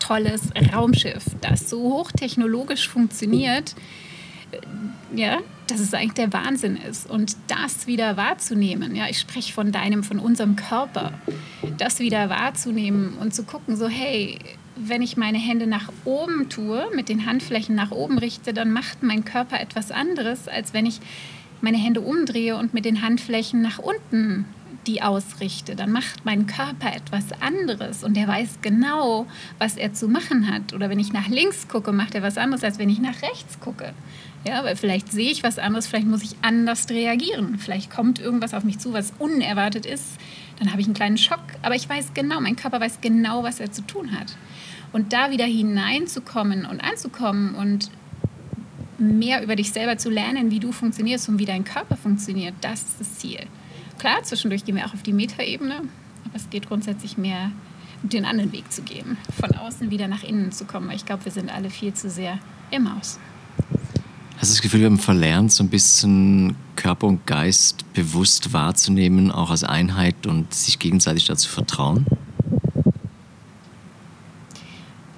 tolles 0.07 0.41
Raumschiff, 0.73 1.23
das 1.41 1.69
so 1.69 1.81
hochtechnologisch 1.81 2.87
funktioniert, 2.87 3.75
äh, 4.51 4.57
ja, 5.19 5.39
dass 5.67 5.79
es 5.79 5.93
eigentlich 5.93 6.13
der 6.13 6.31
Wahnsinn 6.31 6.77
ist. 6.77 7.09
Und 7.09 7.35
das 7.47 7.87
wieder 7.87 8.15
wahrzunehmen, 8.15 8.95
ja, 8.95 9.07
ich 9.09 9.19
spreche 9.19 9.51
von 9.51 9.71
deinem, 9.71 10.03
von 10.03 10.19
unserem 10.19 10.55
Körper, 10.55 11.13
das 11.77 11.99
wieder 11.99 12.29
wahrzunehmen 12.29 13.17
und 13.19 13.33
zu 13.33 13.43
gucken, 13.43 13.75
so 13.75 13.87
hey, 13.87 14.39
wenn 14.77 15.01
ich 15.01 15.17
meine 15.17 15.39
Hände 15.39 15.67
nach 15.67 15.91
oben 16.05 16.49
tue, 16.49 16.87
mit 16.95 17.09
den 17.09 17.25
Handflächen 17.25 17.75
nach 17.75 17.91
oben 17.91 18.17
richte, 18.17 18.53
dann 18.53 18.71
macht 18.71 19.03
mein 19.03 19.25
Körper 19.25 19.59
etwas 19.59 19.91
anderes, 19.91 20.47
als 20.47 20.73
wenn 20.73 20.85
ich 20.85 21.01
meine 21.61 21.77
Hände 21.77 22.01
umdrehe 22.01 22.55
und 22.55 22.73
mit 22.73 22.85
den 22.85 23.01
Handflächen 23.01 23.61
nach 23.61 23.79
unten 23.79 24.45
die 24.87 25.01
ausrichte, 25.01 25.75
dann 25.75 25.91
macht 25.91 26.25
mein 26.25 26.47
Körper 26.47 26.95
etwas 26.95 27.25
anderes 27.41 28.03
und 28.03 28.15
der 28.15 28.27
weiß 28.27 28.59
genau, 28.61 29.27
was 29.59 29.75
er 29.75 29.93
zu 29.93 30.07
machen 30.07 30.51
hat. 30.51 30.73
Oder 30.73 30.89
wenn 30.89 30.99
ich 30.99 31.13
nach 31.13 31.27
links 31.27 31.67
gucke, 31.67 31.91
macht 31.91 32.15
er 32.15 32.23
was 32.23 32.37
anderes, 32.37 32.63
als 32.63 32.79
wenn 32.79 32.89
ich 32.89 32.99
nach 32.99 33.21
rechts 33.21 33.59
gucke. 33.59 33.93
Ja, 34.47 34.63
weil 34.63 34.75
vielleicht 34.75 35.11
sehe 35.11 35.29
ich 35.29 35.43
was 35.43 35.59
anderes, 35.59 35.87
vielleicht 35.87 36.07
muss 36.07 36.23
ich 36.23 36.35
anders 36.41 36.89
reagieren. 36.89 37.59
Vielleicht 37.59 37.91
kommt 37.91 38.19
irgendwas 38.19 38.53
auf 38.53 38.63
mich 38.63 38.79
zu, 38.79 38.93
was 38.93 39.13
unerwartet 39.19 39.85
ist. 39.85 40.05
Dann 40.59 40.71
habe 40.71 40.81
ich 40.81 40.87
einen 40.87 40.95
kleinen 40.95 41.17
Schock, 41.17 41.43
aber 41.61 41.75
ich 41.75 41.87
weiß 41.87 42.13
genau, 42.13 42.39
mein 42.39 42.55
Körper 42.55 42.79
weiß 42.79 42.99
genau, 43.01 43.43
was 43.43 43.59
er 43.59 43.71
zu 43.71 43.81
tun 43.81 44.17
hat. 44.17 44.35
Und 44.93 45.11
da 45.11 45.31
wieder 45.31 45.45
hineinzukommen 45.45 46.65
und 46.65 46.81
anzukommen 46.81 47.55
und 47.55 47.91
mehr 48.97 49.43
über 49.43 49.55
dich 49.55 49.71
selber 49.71 49.97
zu 49.97 50.09
lernen, 50.09 50.49
wie 50.49 50.59
du 50.59 50.71
funktionierst 50.71 51.29
und 51.29 51.39
wie 51.39 51.45
dein 51.45 51.63
Körper 51.63 51.97
funktioniert, 51.97 52.55
das 52.61 52.81
ist 52.81 52.99
das 52.99 53.19
Ziel. 53.19 53.47
Klar, 54.07 54.23
zwischendurch 54.23 54.63
gehen 54.63 54.77
wir 54.77 54.85
auch 54.85 54.93
auf 54.93 55.03
die 55.03 55.11
Metaebene, 55.11 55.79
aber 56.23 56.35
Es 56.35 56.49
geht 56.49 56.69
grundsätzlich 56.69 57.17
mehr, 57.17 57.51
den 58.03 58.23
anderen 58.23 58.53
Weg 58.53 58.71
zu 58.71 58.81
gehen, 58.81 59.17
von 59.37 59.51
außen 59.51 59.91
wieder 59.91 60.07
nach 60.07 60.23
innen 60.23 60.53
zu 60.53 60.63
kommen. 60.63 60.89
Ich 60.91 61.05
glaube, 61.05 61.25
wir 61.25 61.31
sind 61.33 61.53
alle 61.53 61.69
viel 61.69 61.93
zu 61.93 62.09
sehr 62.09 62.39
im 62.71 62.87
Außen. 62.87 63.21
Hast 64.37 64.49
du 64.49 64.53
das 64.53 64.61
Gefühl, 64.61 64.79
wir 64.79 64.85
haben 64.85 64.97
verlernt, 64.97 65.51
so 65.51 65.61
ein 65.61 65.69
bisschen 65.69 66.55
Körper 66.77 67.07
und 67.07 67.27
Geist 67.27 67.83
bewusst 67.91 68.53
wahrzunehmen, 68.53 69.29
auch 69.29 69.49
als 69.49 69.65
Einheit 69.65 70.25
und 70.25 70.53
sich 70.53 70.79
gegenseitig 70.79 71.25
dazu 71.25 71.49
vertrauen? 71.49 72.05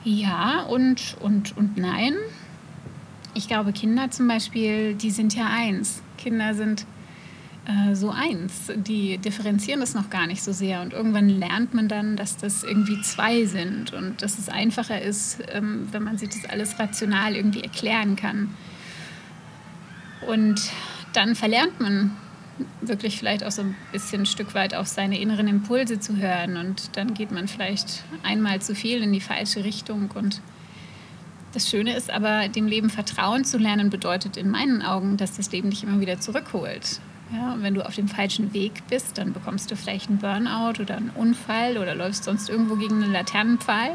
Ja 0.03 0.63
und, 0.63 1.15
und, 1.19 1.55
und 1.55 1.77
nein. 1.77 2.15
Ich 3.36 3.48
glaube, 3.48 3.72
Kinder 3.72 4.10
zum 4.10 4.27
Beispiel, 4.27 4.96
die 4.96 5.12
sind 5.12 5.36
ja 5.36 5.46
eins. 5.46 6.01
Kinder 6.17 6.55
sind 6.55 6.88
äh, 7.66 7.96
so 7.96 8.10
eins. 8.10 8.72
Die 8.75 9.18
differenzieren 9.18 9.80
das 9.80 9.94
noch 9.94 10.10
gar 10.10 10.28
nicht 10.28 10.44
so 10.44 10.51
sehr. 10.51 10.82
Und 10.82 10.94
irgendwann 10.94 11.30
lernt 11.30 11.74
man 11.74 11.88
dann, 11.88 12.16
dass 12.16 12.38
das 12.38 12.63
irgendwie 12.63 13.01
zwei 13.01 13.46
sind 13.46 13.94
und 13.94 14.22
dass 14.22 14.39
es 14.39 14.50
einfacher 14.50 15.01
ist, 15.01 15.39
ähm, 15.51 15.88
wenn 15.92 16.04
man 16.04 16.18
sich 16.18 16.30
das 16.30 16.50
alles 16.50 16.80
rational 16.80 17.36
irgendwie 17.36 17.62
erklären 17.62 18.16
kann. 18.16 18.56
Und 20.28 20.72
dann 21.13 21.36
verlernt 21.36 21.80
man 21.80 22.12
wirklich 22.82 23.18
vielleicht 23.18 23.44
auch 23.44 23.51
so 23.51 23.62
ein 23.62 23.75
bisschen 23.92 24.24
ein 24.24 24.25
Stück 24.25 24.54
weit 24.54 24.75
auf 24.75 24.88
seine 24.88 25.20
inneren 25.20 25.48
Impulse 25.48 26.00
zu 26.00 26.18
hören. 26.18 26.58
Und 26.58 26.98
dann 26.98 27.13
geht 27.13 27.32
man 27.32 27.48
vielleicht 27.48 28.04
einmal 28.24 28.62
zu 28.62 28.75
viel 28.75 29.01
in 29.01 29.13
die 29.13 29.22
falsche 29.22 29.63
Richtung. 29.63 30.10
Und 30.13 30.42
das 31.54 31.70
Schöne 31.70 31.96
ist 31.96 32.10
aber, 32.12 32.48
dem 32.48 32.68
Leben 32.68 32.89
Vertrauen 32.89 33.46
zu 33.46 33.58
lernen, 33.58 33.89
bedeutet 33.89 34.38
in 34.38 34.50
meinen 34.50 34.82
Augen, 34.82 35.18
dass 35.18 35.38
das 35.38 35.51
Leben 35.51 35.70
dich 35.70 35.84
immer 35.84 36.00
wieder 36.00 36.20
zurückholt. 36.20 37.00
Ja, 37.31 37.53
und 37.53 37.62
wenn 37.62 37.75
du 37.75 37.86
auf 37.86 37.93
dem 37.93 38.07
falschen 38.07 38.53
Weg 38.53 38.88
bist, 38.89 39.19
dann 39.19 39.33
bekommst 39.33 39.69
du 39.69 39.75
vielleicht 39.75 40.09
einen 40.09 40.17
Burnout 40.17 40.81
oder 40.81 40.98
einen 40.98 41.12
Unfall 41.12 41.77
oder 41.77 41.93
läufst 41.93 42.24
sonst 42.24 42.50
irgendwo 42.50 42.75
gegen 42.75 43.03
einen 43.03 43.13
Laternenpfahl. 43.13 43.91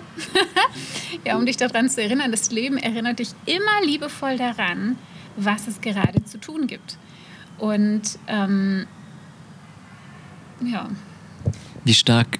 ja, 1.25 1.37
um 1.37 1.45
dich 1.45 1.57
daran 1.57 1.89
zu 1.89 2.01
erinnern, 2.01 2.31
das 2.31 2.53
Leben 2.53 2.79
erinnert 2.79 3.19
dich 3.19 3.31
immer 3.47 3.85
liebevoll 3.85 4.37
daran, 4.37 4.97
was 5.37 5.67
es 5.67 5.81
gerade 5.81 6.25
zu 6.25 6.39
tun 6.39 6.69
gibt. 6.69 6.97
Und 7.59 8.03
ähm, 8.29 8.87
ja. 10.65 10.89
Wie 11.85 11.95
stark 11.95 12.39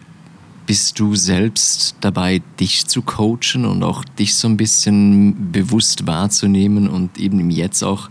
bist 0.67 0.99
du 0.99 1.15
selbst 1.15 1.97
dabei, 2.01 2.41
dich 2.61 2.87
zu 2.87 3.03
coachen 3.03 3.65
und 3.65 3.83
auch 3.83 4.05
dich 4.05 4.35
so 4.35 4.49
ein 4.49 4.57
bisschen 4.57 5.53
bewusst 5.53 6.07
wahrzunehmen 6.07 6.89
und 6.89 7.19
eben 7.19 7.41
im 7.41 7.51
Jetzt 7.51 7.83
auch 7.83 8.09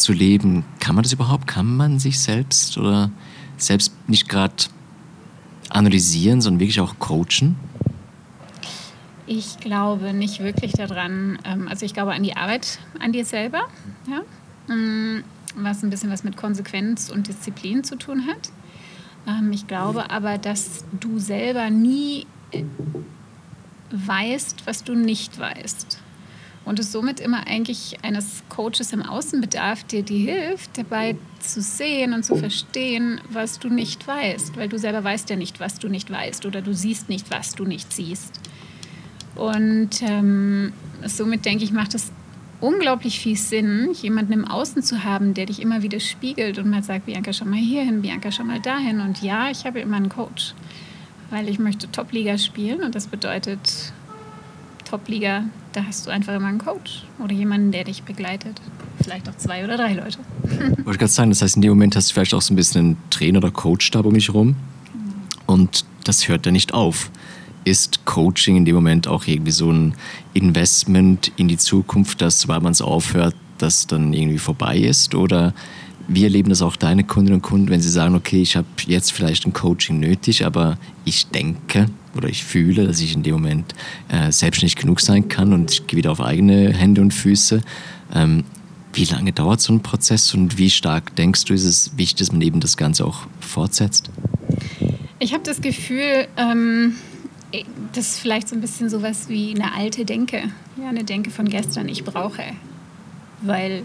zu 0.00 0.12
leben? 0.12 0.64
Kann 0.80 0.94
man 0.94 1.02
das 1.02 1.12
überhaupt? 1.12 1.46
Kann 1.46 1.76
man 1.76 1.98
sich 1.98 2.20
selbst 2.20 2.78
oder 2.78 3.10
selbst 3.56 3.92
nicht 4.08 4.28
gerade 4.28 4.54
analysieren, 5.68 6.40
sondern 6.40 6.60
wirklich 6.60 6.80
auch 6.80 6.98
coachen? 6.98 7.56
Ich 9.26 9.60
glaube 9.60 10.12
nicht 10.12 10.40
wirklich 10.40 10.72
daran. 10.72 11.38
Ähm, 11.44 11.68
also 11.68 11.86
ich 11.86 11.94
glaube 11.94 12.12
an 12.12 12.22
die 12.22 12.36
Arbeit 12.36 12.80
an 12.98 13.12
dir 13.12 13.24
selber. 13.24 13.62
Ja? 14.08 14.74
Mm, 14.74 15.22
was 15.54 15.82
ein 15.82 15.90
bisschen 15.90 16.10
was 16.10 16.24
mit 16.24 16.36
Konsequenz 16.36 17.10
und 17.10 17.28
Disziplin 17.28 17.84
zu 17.84 17.96
tun 17.96 18.26
hat. 18.26 18.50
Ähm, 19.28 19.52
ich 19.52 19.66
glaube 19.66 20.10
aber, 20.10 20.38
dass 20.38 20.84
du 20.98 21.18
selber 21.18 21.70
nie 21.70 22.26
äh, 22.50 22.64
weißt, 23.92 24.66
was 24.66 24.84
du 24.84 24.94
nicht 24.94 25.38
weißt. 25.38 26.00
Und 26.64 26.78
es 26.78 26.92
somit 26.92 27.20
immer 27.20 27.46
eigentlich 27.46 27.98
eines 28.02 28.42
Coaches 28.48 28.92
im 28.92 29.02
Außen 29.02 29.40
bedarf, 29.40 29.82
der 29.84 30.02
dir 30.02 30.18
hilft, 30.18 30.76
dabei 30.76 31.16
zu 31.40 31.62
sehen 31.62 32.12
und 32.12 32.24
zu 32.24 32.36
verstehen, 32.36 33.20
was 33.30 33.58
du 33.58 33.68
nicht 33.68 34.06
weißt. 34.06 34.56
Weil 34.56 34.68
du 34.68 34.78
selber 34.78 35.02
weißt 35.02 35.30
ja 35.30 35.36
nicht, 35.36 35.58
was 35.58 35.78
du 35.78 35.88
nicht 35.88 36.10
weißt 36.10 36.46
oder 36.46 36.60
du 36.60 36.74
siehst 36.74 37.08
nicht, 37.08 37.30
was 37.30 37.54
du 37.54 37.64
nicht 37.64 37.92
siehst. 37.92 38.38
Und 39.36 40.02
ähm, 40.02 40.72
somit 41.06 41.44
denke 41.44 41.64
ich, 41.64 41.72
macht 41.72 41.94
es 41.94 42.12
unglaublich 42.60 43.20
viel 43.20 43.36
Sinn, 43.36 43.90
jemanden 43.92 44.32
im 44.32 44.44
Außen 44.46 44.82
zu 44.82 45.04
haben, 45.04 45.34
der 45.34 45.46
dich 45.46 45.62
immer 45.62 45.82
wieder 45.82 45.98
spiegelt 45.98 46.58
und 46.58 46.68
mal 46.68 46.82
sagt, 46.82 47.06
Bianca, 47.06 47.32
schau 47.32 47.46
mal 47.46 47.58
hierhin, 47.58 48.02
Bianca, 48.02 48.30
schau 48.30 48.44
mal 48.44 48.60
dahin. 48.60 49.00
Und 49.00 49.22
ja, 49.22 49.50
ich 49.50 49.64
habe 49.64 49.80
immer 49.80 49.96
einen 49.96 50.10
Coach, 50.10 50.54
weil 51.30 51.48
ich 51.48 51.58
möchte 51.58 51.90
Top-Liga 51.90 52.38
spielen 52.38 52.82
und 52.82 52.94
das 52.94 53.06
bedeutet 53.06 53.92
Top-Liga, 54.84 55.44
da 55.72 55.84
hast 55.84 56.06
du 56.06 56.10
einfach 56.10 56.34
immer 56.34 56.48
einen 56.48 56.58
Coach 56.58 57.04
oder 57.22 57.32
jemanden, 57.32 57.72
der 57.72 57.84
dich 57.84 58.02
begleitet. 58.02 58.60
Vielleicht 59.02 59.28
auch 59.28 59.36
zwei 59.36 59.64
oder 59.64 59.76
drei 59.76 59.94
Leute. 59.94 60.18
Wollte 60.48 60.90
ich 60.90 60.98
gerade 60.98 61.08
sagen, 61.08 61.30
das 61.30 61.42
heißt, 61.42 61.56
in 61.56 61.62
dem 61.62 61.70
Moment 61.70 61.96
hast 61.96 62.10
du 62.10 62.14
vielleicht 62.14 62.34
auch 62.34 62.42
so 62.42 62.52
ein 62.52 62.56
bisschen 62.56 62.80
einen 62.80 62.96
Trainer 63.10 63.38
oder 63.38 63.50
Coach 63.50 63.90
da 63.90 64.00
um 64.00 64.12
mich 64.12 64.32
rum 64.32 64.56
und 65.46 65.84
das 66.04 66.28
hört 66.28 66.46
ja 66.46 66.52
nicht 66.52 66.74
auf 66.74 67.10
ist 67.64 68.04
Coaching 68.04 68.56
in 68.56 68.64
dem 68.64 68.74
Moment 68.74 69.06
auch 69.06 69.26
irgendwie 69.26 69.50
so 69.50 69.70
ein 69.70 69.94
Investment 70.34 71.32
in 71.36 71.48
die 71.48 71.56
Zukunft, 71.56 72.20
dass, 72.20 72.48
weil 72.48 72.60
man 72.60 72.72
es 72.72 72.80
aufhört, 72.80 73.34
das 73.58 73.86
dann 73.86 74.12
irgendwie 74.12 74.38
vorbei 74.38 74.78
ist? 74.78 75.14
Oder 75.14 75.54
wie 76.08 76.24
erleben 76.24 76.48
das 76.48 76.62
auch 76.62 76.76
deine 76.76 77.04
Kundinnen 77.04 77.40
und 77.40 77.42
Kunden, 77.42 77.68
wenn 77.68 77.80
sie 77.80 77.90
sagen, 77.90 78.14
okay, 78.14 78.40
ich 78.40 78.56
habe 78.56 78.66
jetzt 78.86 79.12
vielleicht 79.12 79.46
ein 79.46 79.52
Coaching 79.52 80.00
nötig, 80.00 80.44
aber 80.44 80.78
ich 81.04 81.28
denke 81.28 81.86
oder 82.16 82.28
ich 82.28 82.44
fühle, 82.44 82.86
dass 82.86 83.00
ich 83.00 83.14
in 83.14 83.22
dem 83.22 83.34
Moment 83.34 83.74
äh, 84.08 84.32
selbstständig 84.32 84.76
genug 84.76 85.00
sein 85.00 85.28
kann 85.28 85.52
und 85.52 85.70
ich 85.70 85.86
gehe 85.86 85.96
wieder 85.96 86.12
auf 86.12 86.20
eigene 86.20 86.72
Hände 86.72 87.00
und 87.00 87.12
Füße. 87.12 87.60
Ähm, 88.14 88.44
wie 88.92 89.04
lange 89.04 89.32
dauert 89.32 89.60
so 89.60 89.72
ein 89.72 89.80
Prozess 89.80 90.34
und 90.34 90.58
wie 90.58 90.70
stark 90.70 91.14
denkst 91.14 91.44
du, 91.44 91.54
ist 91.54 91.64
es 91.64 91.96
wichtig, 91.96 92.18
dass 92.18 92.32
man 92.32 92.42
eben 92.42 92.60
das 92.60 92.76
Ganze 92.76 93.04
auch 93.04 93.26
fortsetzt? 93.40 94.10
Ich 95.20 95.32
habe 95.32 95.44
das 95.44 95.60
Gefühl, 95.60 96.26
ähm 96.36 96.94
das 97.92 98.08
ist 98.08 98.18
vielleicht 98.20 98.48
so 98.48 98.54
ein 98.54 98.60
bisschen 98.60 98.88
sowas 98.88 99.28
wie 99.28 99.54
eine 99.54 99.74
alte 99.74 100.04
Denke. 100.04 100.44
Ja, 100.80 100.88
eine 100.88 101.04
Denke 101.04 101.30
von 101.30 101.48
gestern. 101.48 101.88
Ich 101.88 102.04
brauche. 102.04 102.42
Weil 103.42 103.82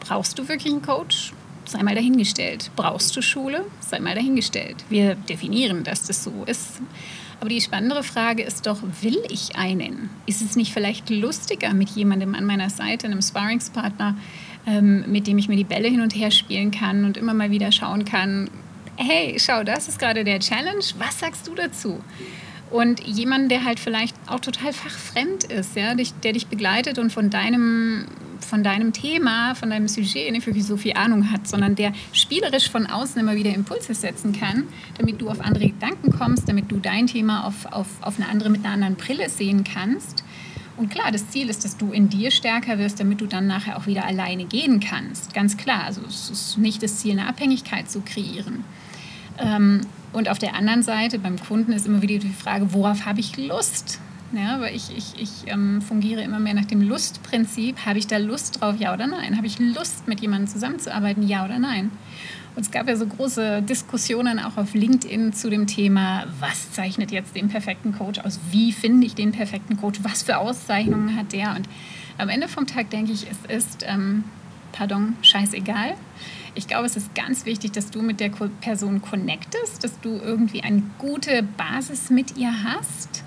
brauchst 0.00 0.38
du 0.38 0.48
wirklich 0.48 0.72
einen 0.72 0.82
Coach? 0.82 1.32
Sei 1.64 1.82
mal 1.82 1.94
dahingestellt. 1.94 2.70
Brauchst 2.76 3.16
du 3.16 3.22
Schule? 3.22 3.64
Sei 3.80 4.00
mal 4.00 4.14
dahingestellt. 4.14 4.84
Wir 4.88 5.14
definieren, 5.14 5.84
dass 5.84 6.04
das 6.06 6.24
so 6.24 6.44
ist. 6.46 6.80
Aber 7.40 7.48
die 7.48 7.60
spannendere 7.60 8.02
Frage 8.02 8.42
ist 8.42 8.66
doch, 8.66 8.82
will 9.00 9.18
ich 9.30 9.56
einen? 9.56 10.10
Ist 10.26 10.42
es 10.42 10.56
nicht 10.56 10.74
vielleicht 10.74 11.08
lustiger 11.08 11.72
mit 11.72 11.88
jemandem 11.90 12.34
an 12.34 12.44
meiner 12.44 12.68
Seite, 12.68 13.06
einem 13.06 13.22
Sparringspartner, 13.22 14.14
ähm, 14.66 15.10
mit 15.10 15.26
dem 15.26 15.38
ich 15.38 15.48
mir 15.48 15.56
die 15.56 15.64
Bälle 15.64 15.88
hin 15.88 16.02
und 16.02 16.14
her 16.14 16.30
spielen 16.30 16.70
kann 16.70 17.04
und 17.04 17.16
immer 17.16 17.32
mal 17.32 17.50
wieder 17.50 17.72
schauen 17.72 18.04
kann, 18.04 18.50
hey, 18.96 19.36
schau, 19.38 19.64
das 19.64 19.88
ist 19.88 19.98
gerade 19.98 20.22
der 20.22 20.40
Challenge, 20.40 20.84
was 20.98 21.18
sagst 21.18 21.48
du 21.48 21.54
dazu? 21.54 22.00
Und 22.70 23.00
jemanden, 23.00 23.48
der 23.48 23.64
halt 23.64 23.80
vielleicht 23.80 24.16
auch 24.26 24.40
total 24.40 24.72
fachfremd 24.72 25.44
ist, 25.44 25.76
ja, 25.76 25.94
der 25.94 26.32
dich 26.32 26.46
begleitet 26.46 26.98
und 26.98 27.12
von 27.12 27.28
deinem, 27.28 28.06
von 28.38 28.62
deinem 28.62 28.92
Thema, 28.92 29.54
von 29.56 29.70
deinem 29.70 29.88
Sujet 29.88 30.30
nicht 30.30 30.46
wirklich 30.46 30.64
so 30.64 30.76
viel 30.76 30.94
Ahnung 30.94 31.32
hat, 31.32 31.48
sondern 31.48 31.74
der 31.74 31.92
spielerisch 32.12 32.70
von 32.70 32.86
außen 32.86 33.20
immer 33.20 33.34
wieder 33.34 33.52
Impulse 33.52 33.94
setzen 33.94 34.32
kann, 34.32 34.68
damit 34.98 35.20
du 35.20 35.28
auf 35.28 35.40
andere 35.40 35.66
Gedanken 35.66 36.12
kommst, 36.12 36.48
damit 36.48 36.70
du 36.70 36.78
dein 36.78 37.08
Thema 37.08 37.44
auf, 37.44 37.66
auf, 37.66 37.88
auf 38.02 38.18
eine 38.18 38.28
andere, 38.28 38.50
mit 38.50 38.64
einer 38.64 38.74
anderen 38.74 38.94
Brille 38.94 39.28
sehen 39.28 39.64
kannst. 39.64 40.22
Und 40.76 40.90
klar, 40.90 41.10
das 41.12 41.28
Ziel 41.28 41.50
ist, 41.50 41.64
dass 41.64 41.76
du 41.76 41.92
in 41.92 42.08
dir 42.08 42.30
stärker 42.30 42.78
wirst, 42.78 43.00
damit 43.00 43.20
du 43.20 43.26
dann 43.26 43.46
nachher 43.46 43.76
auch 43.76 43.86
wieder 43.86 44.06
alleine 44.06 44.44
gehen 44.44 44.80
kannst. 44.80 45.34
Ganz 45.34 45.56
klar. 45.56 45.84
Also 45.84 46.00
es 46.08 46.30
ist 46.30 46.56
nicht 46.56 46.82
das 46.82 46.98
Ziel, 47.00 47.12
eine 47.12 47.26
Abhängigkeit 47.28 47.90
zu 47.90 48.00
kreieren. 48.00 48.64
Ähm, 49.38 49.82
und 50.12 50.28
auf 50.28 50.38
der 50.38 50.54
anderen 50.54 50.82
Seite 50.82 51.18
beim 51.18 51.38
Kunden 51.38 51.72
ist 51.72 51.86
immer 51.86 52.02
wieder 52.02 52.18
die 52.18 52.28
Frage, 52.28 52.72
worauf 52.72 53.06
habe 53.06 53.20
ich 53.20 53.36
Lust? 53.36 54.00
Ja, 54.32 54.60
weil 54.60 54.76
ich, 54.76 54.96
ich, 54.96 55.20
ich 55.20 55.52
ähm, 55.52 55.82
fungiere 55.82 56.22
immer 56.22 56.38
mehr 56.38 56.54
nach 56.54 56.64
dem 56.64 56.82
Lustprinzip. 56.82 57.84
Habe 57.84 57.98
ich 57.98 58.06
da 58.06 58.16
Lust 58.16 58.60
drauf, 58.60 58.76
ja 58.78 58.94
oder 58.94 59.08
nein? 59.08 59.36
Habe 59.36 59.46
ich 59.46 59.58
Lust, 59.58 60.06
mit 60.06 60.20
jemandem 60.20 60.46
zusammenzuarbeiten, 60.46 61.26
ja 61.26 61.44
oder 61.44 61.58
nein? 61.58 61.90
Und 62.54 62.62
es 62.62 62.70
gab 62.70 62.88
ja 62.88 62.96
so 62.96 63.06
große 63.06 63.62
Diskussionen 63.62 64.38
auch 64.38 64.56
auf 64.56 64.74
LinkedIn 64.74 65.32
zu 65.32 65.50
dem 65.50 65.66
Thema, 65.66 66.26
was 66.38 66.72
zeichnet 66.72 67.10
jetzt 67.10 67.34
den 67.34 67.48
perfekten 67.48 67.92
Coach 67.92 68.20
aus? 68.20 68.38
Wie 68.50 68.72
finde 68.72 69.06
ich 69.06 69.14
den 69.14 69.32
perfekten 69.32 69.76
Coach? 69.76 70.00
Was 70.02 70.22
für 70.22 70.38
Auszeichnungen 70.38 71.16
hat 71.16 71.32
der? 71.32 71.54
Und 71.56 71.68
am 72.18 72.28
Ende 72.28 72.48
vom 72.48 72.66
Tag 72.66 72.90
denke 72.90 73.12
ich, 73.12 73.26
es 73.28 73.64
ist, 73.64 73.84
ähm, 73.88 74.24
pardon, 74.72 75.16
scheißegal. 75.22 75.94
Ich 76.54 76.66
glaube, 76.66 76.86
es 76.86 76.96
ist 76.96 77.14
ganz 77.14 77.46
wichtig, 77.46 77.72
dass 77.72 77.90
du 77.90 78.02
mit 78.02 78.20
der 78.20 78.30
Person 78.60 79.02
connectest, 79.02 79.84
dass 79.84 80.00
du 80.00 80.10
irgendwie 80.16 80.62
eine 80.62 80.82
gute 80.98 81.42
Basis 81.42 82.10
mit 82.10 82.36
ihr 82.36 82.52
hast, 82.64 83.22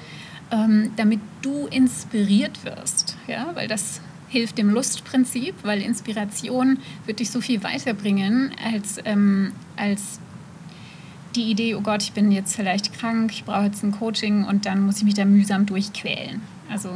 ähm, 0.52 0.92
damit 0.98 1.20
du 1.42 1.68
inspiriert 1.68 2.64
wirst. 2.66 3.18
Ja? 3.28 3.52
Weil 3.54 3.68
das 3.68 4.02
hilft 4.28 4.58
dem 4.58 4.72
Lustprinzip, 4.72 5.56
weil 5.64 5.82
Inspiration 5.82 6.80
wird 7.06 7.20
dich 7.20 7.30
so 7.30 7.40
viel 7.40 7.64
weiterbringen 7.64 8.52
als, 8.64 8.98
ähm, 9.06 9.54
als 9.78 10.20
die 11.36 11.50
Idee, 11.50 11.76
oh 11.76 11.82
Gott, 11.82 12.04
ich 12.04 12.14
bin 12.14 12.32
jetzt 12.32 12.56
vielleicht 12.56 12.94
krank, 12.94 13.32
ich 13.32 13.44
brauche 13.44 13.66
jetzt 13.66 13.84
ein 13.84 13.92
Coaching 13.92 14.44
und 14.44 14.66
dann 14.66 14.86
muss 14.86 14.98
ich 14.98 15.04
mich 15.04 15.14
da 15.14 15.26
mühsam 15.26 15.66
durchquälen. 15.66 16.42
Also 16.70 16.90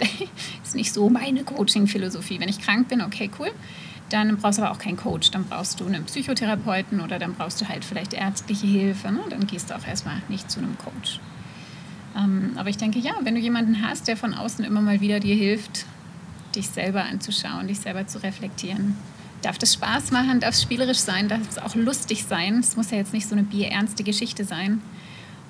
ist 0.64 0.74
nicht 0.74 0.92
so 0.92 1.08
meine 1.08 1.44
Coaching-Philosophie. 1.44 2.40
Wenn 2.40 2.48
ich 2.48 2.60
krank 2.60 2.88
bin, 2.88 3.00
okay, 3.02 3.30
cool 3.38 3.50
dann 4.12 4.36
brauchst 4.36 4.58
du 4.58 4.62
aber 4.62 4.72
auch 4.72 4.78
keinen 4.78 4.96
Coach. 4.96 5.30
Dann 5.30 5.44
brauchst 5.44 5.80
du 5.80 5.86
einen 5.86 6.04
Psychotherapeuten 6.04 7.00
oder 7.00 7.18
dann 7.18 7.34
brauchst 7.34 7.60
du 7.60 7.68
halt 7.68 7.84
vielleicht 7.84 8.12
ärztliche 8.12 8.66
Hilfe. 8.66 9.10
Ne? 9.10 9.20
Dann 9.30 9.46
gehst 9.46 9.70
du 9.70 9.76
auch 9.76 9.86
erstmal 9.86 10.20
nicht 10.28 10.50
zu 10.50 10.60
einem 10.60 10.76
Coach. 10.78 11.20
Ähm, 12.16 12.52
aber 12.56 12.68
ich 12.68 12.76
denke, 12.76 12.98
ja, 12.98 13.12
wenn 13.22 13.34
du 13.34 13.40
jemanden 13.40 13.86
hast, 13.86 14.08
der 14.08 14.16
von 14.16 14.34
außen 14.34 14.64
immer 14.64 14.80
mal 14.80 15.00
wieder 15.00 15.20
dir 15.20 15.36
hilft, 15.36 15.86
dich 16.56 16.68
selber 16.68 17.04
anzuschauen, 17.04 17.68
dich 17.68 17.78
selber 17.78 18.06
zu 18.06 18.22
reflektieren, 18.22 18.96
darf 19.42 19.58
das 19.58 19.74
Spaß 19.74 20.10
machen, 20.10 20.40
darf 20.40 20.54
es 20.54 20.62
spielerisch 20.62 20.98
sein, 20.98 21.28
darf 21.28 21.48
es 21.48 21.58
auch 21.58 21.76
lustig 21.76 22.24
sein. 22.24 22.58
Es 22.58 22.76
muss 22.76 22.90
ja 22.90 22.98
jetzt 22.98 23.12
nicht 23.12 23.28
so 23.28 23.36
eine 23.36 23.44
bierernste 23.44 24.02
Geschichte 24.02 24.44
sein. 24.44 24.82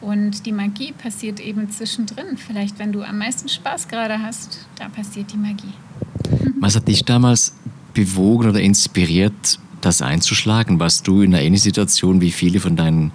Und 0.01 0.47
die 0.47 0.53
Magie 0.53 0.93
passiert 0.93 1.41
eben 1.41 1.71
zwischendrin. 1.71 2.37
Vielleicht, 2.37 2.79
wenn 2.79 2.93
du 2.93 3.03
am 3.03 3.19
meisten 3.19 3.49
Spaß 3.49 3.89
gerade 3.89 4.21
hast, 4.21 4.67
da 4.77 4.89
passiert 4.89 5.33
die 5.33 5.37
Magie. 5.37 5.75
Was 6.61 6.77
hat 6.77 6.89
dich 6.89 7.05
damals 7.05 7.55
bewogen 7.93 8.49
oder 8.49 8.61
inspiriert, 8.61 9.59
das 9.81 10.01
einzuschlagen? 10.01 10.81
Warst 10.81 11.07
du 11.07 11.23
in 11.23 11.35
einer 11.35 11.43
ähnlichen 11.43 11.65
Situation 11.65 12.21
wie 12.21 12.31
viele 12.31 12.61
von 12.61 12.77
deinen 12.77 13.13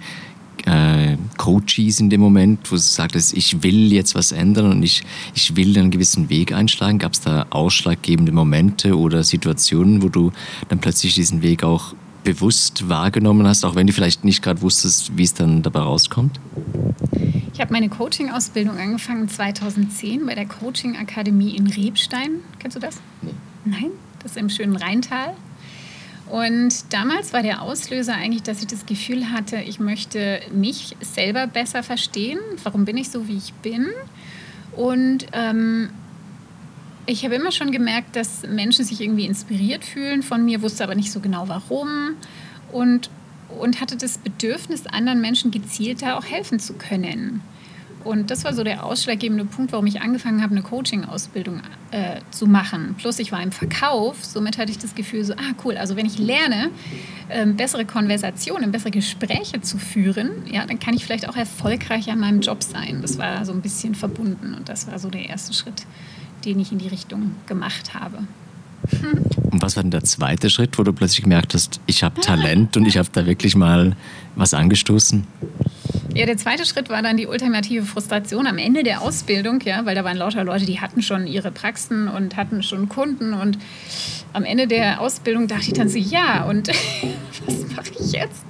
äh, 0.64 1.16
Coaches 1.36 2.00
in 2.00 2.10
dem 2.10 2.20
Moment, 2.20 2.70
wo 2.70 2.76
du 2.76 2.80
sagtest, 2.80 3.36
ich 3.36 3.62
will 3.62 3.92
jetzt 3.92 4.14
was 4.14 4.32
ändern 4.32 4.70
und 4.70 4.82
ich, 4.82 5.02
ich 5.34 5.56
will 5.56 5.76
einen 5.76 5.90
gewissen 5.90 6.28
Weg 6.28 6.52
einschlagen? 6.52 6.98
Gab 6.98 7.14
es 7.14 7.20
da 7.20 7.46
ausschlaggebende 7.50 8.32
Momente 8.32 8.96
oder 8.96 9.24
Situationen, 9.24 10.02
wo 10.02 10.08
du 10.08 10.32
dann 10.68 10.80
plötzlich 10.80 11.14
diesen 11.14 11.42
Weg 11.42 11.64
auch 11.64 11.94
bewusst 12.26 12.88
wahrgenommen 12.88 13.46
hast, 13.46 13.64
auch 13.64 13.76
wenn 13.76 13.86
du 13.86 13.92
vielleicht 13.92 14.24
nicht 14.24 14.42
gerade 14.42 14.60
wusstest, 14.60 15.16
wie 15.16 15.22
es 15.22 15.32
dann 15.32 15.62
dabei 15.62 15.78
rauskommt? 15.78 16.40
Ich 17.54 17.60
habe 17.60 17.72
meine 17.72 17.88
Coaching-Ausbildung 17.88 18.76
angefangen 18.76 19.28
2010 19.28 20.26
bei 20.26 20.34
der 20.34 20.46
Coaching-Akademie 20.46 21.56
in 21.56 21.68
Rebstein. 21.68 22.40
Kennst 22.58 22.76
du 22.76 22.80
das? 22.80 23.00
Nee. 23.22 23.30
Nein, 23.64 23.90
das 24.22 24.32
ist 24.32 24.38
im 24.38 24.50
schönen 24.50 24.74
Rheintal. 24.74 25.34
Und 26.28 26.92
damals 26.92 27.32
war 27.32 27.44
der 27.44 27.62
Auslöser 27.62 28.14
eigentlich, 28.14 28.42
dass 28.42 28.60
ich 28.60 28.66
das 28.66 28.86
Gefühl 28.86 29.30
hatte, 29.30 29.58
ich 29.58 29.78
möchte 29.78 30.40
mich 30.52 30.96
selber 31.00 31.46
besser 31.46 31.84
verstehen. 31.84 32.40
Warum 32.64 32.84
bin 32.84 32.96
ich 32.96 33.08
so, 33.08 33.28
wie 33.28 33.36
ich 33.36 33.52
bin? 33.54 33.86
Und 34.74 35.26
ähm, 35.32 35.90
ich 37.06 37.24
habe 37.24 37.36
immer 37.36 37.52
schon 37.52 37.70
gemerkt, 37.70 38.16
dass 38.16 38.42
Menschen 38.46 38.84
sich 38.84 39.00
irgendwie 39.00 39.26
inspiriert 39.26 39.84
fühlen 39.84 40.22
von 40.22 40.44
mir, 40.44 40.62
wusste 40.62 40.84
aber 40.84 40.94
nicht 40.94 41.12
so 41.12 41.20
genau 41.20 41.48
warum. 41.48 42.16
Und, 42.72 43.10
und 43.60 43.80
hatte 43.80 43.96
das 43.96 44.18
Bedürfnis, 44.18 44.86
anderen 44.86 45.20
Menschen 45.20 45.50
gezielter 45.50 46.18
auch 46.18 46.24
helfen 46.24 46.58
zu 46.58 46.74
können. 46.74 47.42
Und 48.06 48.30
das 48.30 48.44
war 48.44 48.54
so 48.54 48.62
der 48.62 48.84
ausschlaggebende 48.84 49.44
Punkt, 49.44 49.72
warum 49.72 49.86
ich 49.86 50.00
angefangen 50.00 50.40
habe, 50.40 50.52
eine 50.52 50.62
Coaching-Ausbildung 50.62 51.60
äh, 51.90 52.20
zu 52.30 52.46
machen. 52.46 52.94
Plus 52.96 53.18
ich 53.18 53.32
war 53.32 53.42
im 53.42 53.50
Verkauf, 53.50 54.24
somit 54.24 54.58
hatte 54.58 54.70
ich 54.70 54.78
das 54.78 54.94
Gefühl, 54.94 55.24
so, 55.24 55.32
ah 55.32 55.54
cool, 55.64 55.76
also 55.76 55.96
wenn 55.96 56.06
ich 56.06 56.16
lerne, 56.16 56.70
ähm, 57.30 57.56
bessere 57.56 57.84
Konversationen, 57.84 58.70
bessere 58.70 58.92
Gespräche 58.92 59.60
zu 59.60 59.76
führen, 59.78 60.30
ja, 60.48 60.64
dann 60.66 60.78
kann 60.78 60.94
ich 60.94 61.04
vielleicht 61.04 61.28
auch 61.28 61.34
erfolgreicher 61.34 62.12
in 62.12 62.20
meinem 62.20 62.42
Job 62.42 62.62
sein. 62.62 63.02
Das 63.02 63.18
war 63.18 63.44
so 63.44 63.52
ein 63.52 63.60
bisschen 63.60 63.96
verbunden 63.96 64.54
und 64.54 64.68
das 64.68 64.86
war 64.86 65.00
so 65.00 65.10
der 65.10 65.28
erste 65.28 65.52
Schritt, 65.52 65.84
den 66.46 66.60
ich 66.60 66.72
in 66.72 66.78
die 66.78 66.88
Richtung 66.88 67.32
gemacht 67.46 67.94
habe. 67.94 68.18
Und 69.50 69.62
was 69.62 69.76
war 69.76 69.82
denn 69.82 69.90
der 69.90 70.04
zweite 70.04 70.48
Schritt, 70.48 70.78
wo 70.78 70.82
du 70.82 70.92
plötzlich 70.92 71.22
gemerkt 71.22 71.54
hast, 71.54 71.80
ich 71.86 72.02
habe 72.02 72.20
Talent 72.20 72.76
und 72.76 72.86
ich 72.86 72.96
habe 72.96 73.08
da 73.12 73.26
wirklich 73.26 73.56
mal 73.56 73.96
was 74.36 74.54
angestoßen? 74.54 75.26
Ja, 76.14 76.24
der 76.24 76.38
zweite 76.38 76.64
Schritt 76.64 76.88
war 76.88 77.02
dann 77.02 77.16
die 77.16 77.26
ultimative 77.26 77.84
Frustration 77.84 78.46
am 78.46 78.58
Ende 78.58 78.82
der 78.82 79.02
Ausbildung, 79.02 79.60
ja, 79.64 79.84
weil 79.84 79.94
da 79.94 80.04
waren 80.04 80.16
lauter 80.16 80.44
Leute, 80.44 80.64
die 80.64 80.80
hatten 80.80 81.02
schon 81.02 81.26
ihre 81.26 81.50
Praxen 81.50 82.08
und 82.08 82.36
hatten 82.36 82.62
schon 82.62 82.88
Kunden 82.88 83.34
und 83.34 83.58
am 84.32 84.44
Ende 84.44 84.66
der 84.66 85.00
Ausbildung 85.00 85.48
dachte 85.48 85.66
ich 85.68 85.72
dann 85.72 85.88
so, 85.88 85.98
ja, 85.98 86.44
und 86.44 86.68
was 87.46 87.76
mache 87.76 87.90
ich 87.98 88.12
jetzt 88.12 88.44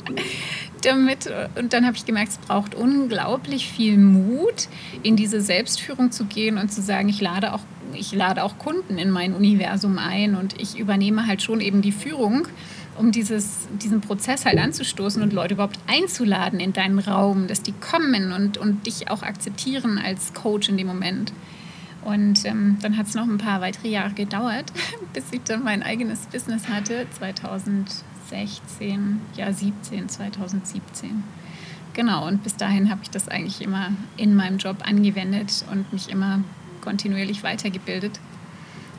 damit? 0.83 1.29
Und 1.57 1.73
dann 1.73 1.87
habe 1.87 1.97
ich 1.97 2.05
gemerkt, 2.07 2.33
es 2.33 2.39
braucht 2.39 2.75
unglaublich 2.75 3.69
viel 3.69 3.99
Mut, 3.99 4.69
in 5.03 5.17
diese 5.17 5.41
Selbstführung 5.41 6.13
zu 6.13 6.25
gehen 6.25 6.59
und 6.59 6.73
zu 6.73 6.83
sagen, 6.83 7.09
ich 7.09 7.21
lade 7.21 7.53
auch 7.53 7.61
ich 7.95 8.13
lade 8.13 8.43
auch 8.43 8.59
Kunden 8.59 8.99
in 8.99 9.11
mein 9.11 9.35
Universum 9.35 9.99
ein 9.99 10.35
und 10.35 10.61
ich 10.61 10.79
übernehme 10.79 11.27
halt 11.27 11.43
schon 11.43 11.61
eben 11.61 11.83
die 11.83 11.93
Führung 11.93 12.49
um 12.99 13.13
dieses, 13.13 13.69
diesen 13.83 14.01
Prozess 14.01 14.47
halt 14.47 14.59
anzustoßen 14.59 15.23
und 15.23 15.33
Leute 15.33 15.55
überhaupt 15.55 15.79
einzuladen 15.87 16.61
in 16.61 16.73
deinen 16.73 16.99
Raum, 16.99 17.47
dass 17.47 17.63
die 17.63 17.73
kommen 17.73 18.33
und, 18.33 18.59
und 18.59 18.87
dich 18.87 19.11
auch 19.11 19.23
akzeptieren 19.23 19.99
als 19.99 20.35
Coach 20.35 20.69
in 20.69 20.77
dem 20.77 20.87
Moment. 20.87 21.33
Und 22.05 22.45
ähm, 22.45 22.79
dann 22.81 22.97
hat 22.97 23.07
es 23.07 23.15
noch 23.15 23.27
ein 23.27 23.39
paar 23.39 23.61
weitere 23.61 23.89
Jahre 23.89 24.15
gedauert, 24.15 24.73
bis 25.13 25.25
ich 25.33 25.43
dann 25.43 25.65
mein 25.65 25.83
eigenes 25.83 26.27
Business 26.27 26.69
hatte, 26.69 27.07
2016, 27.19 29.21
ja 29.37 29.53
17, 29.53 30.09
2017. 30.09 31.25
Genau, 31.95 32.27
und 32.27 32.43
bis 32.43 32.57
dahin 32.57 32.91
habe 32.91 33.01
ich 33.03 33.11
das 33.11 33.29
eigentlich 33.29 33.63
immer 33.63 33.91
in 34.17 34.37
meinem 34.37 34.59
Job 34.59 34.77
angewendet 34.87 35.65
und 35.73 35.93
mich 35.93 36.11
immer 36.11 36.41
kontinuierlich 36.81 37.43
weitergebildet, 37.43 38.21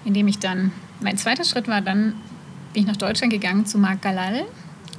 indem 0.06 0.28
ich 0.28 0.40
dann, 0.40 0.72
mein 1.02 1.18
zweiter 1.18 1.44
Schritt 1.44 1.68
war 1.68 1.82
dann 1.82 2.14
bin 2.74 2.84
ich 2.84 2.88
nach 2.88 2.98
Deutschland 2.98 3.34
gegangen 3.34 3.66
zu 3.66 3.80
Marc 3.80 4.04
Galal 4.04 4.46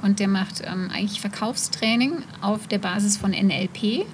und 0.01 0.19
der 0.19 0.27
macht 0.27 0.61
ähm, 0.65 0.89
eigentlich 0.93 1.21
Verkaufstraining 1.21 2.23
auf 2.41 2.67
der 2.67 2.77
Basis 2.77 3.15
von 3.15 3.31
NLP, 3.31 4.05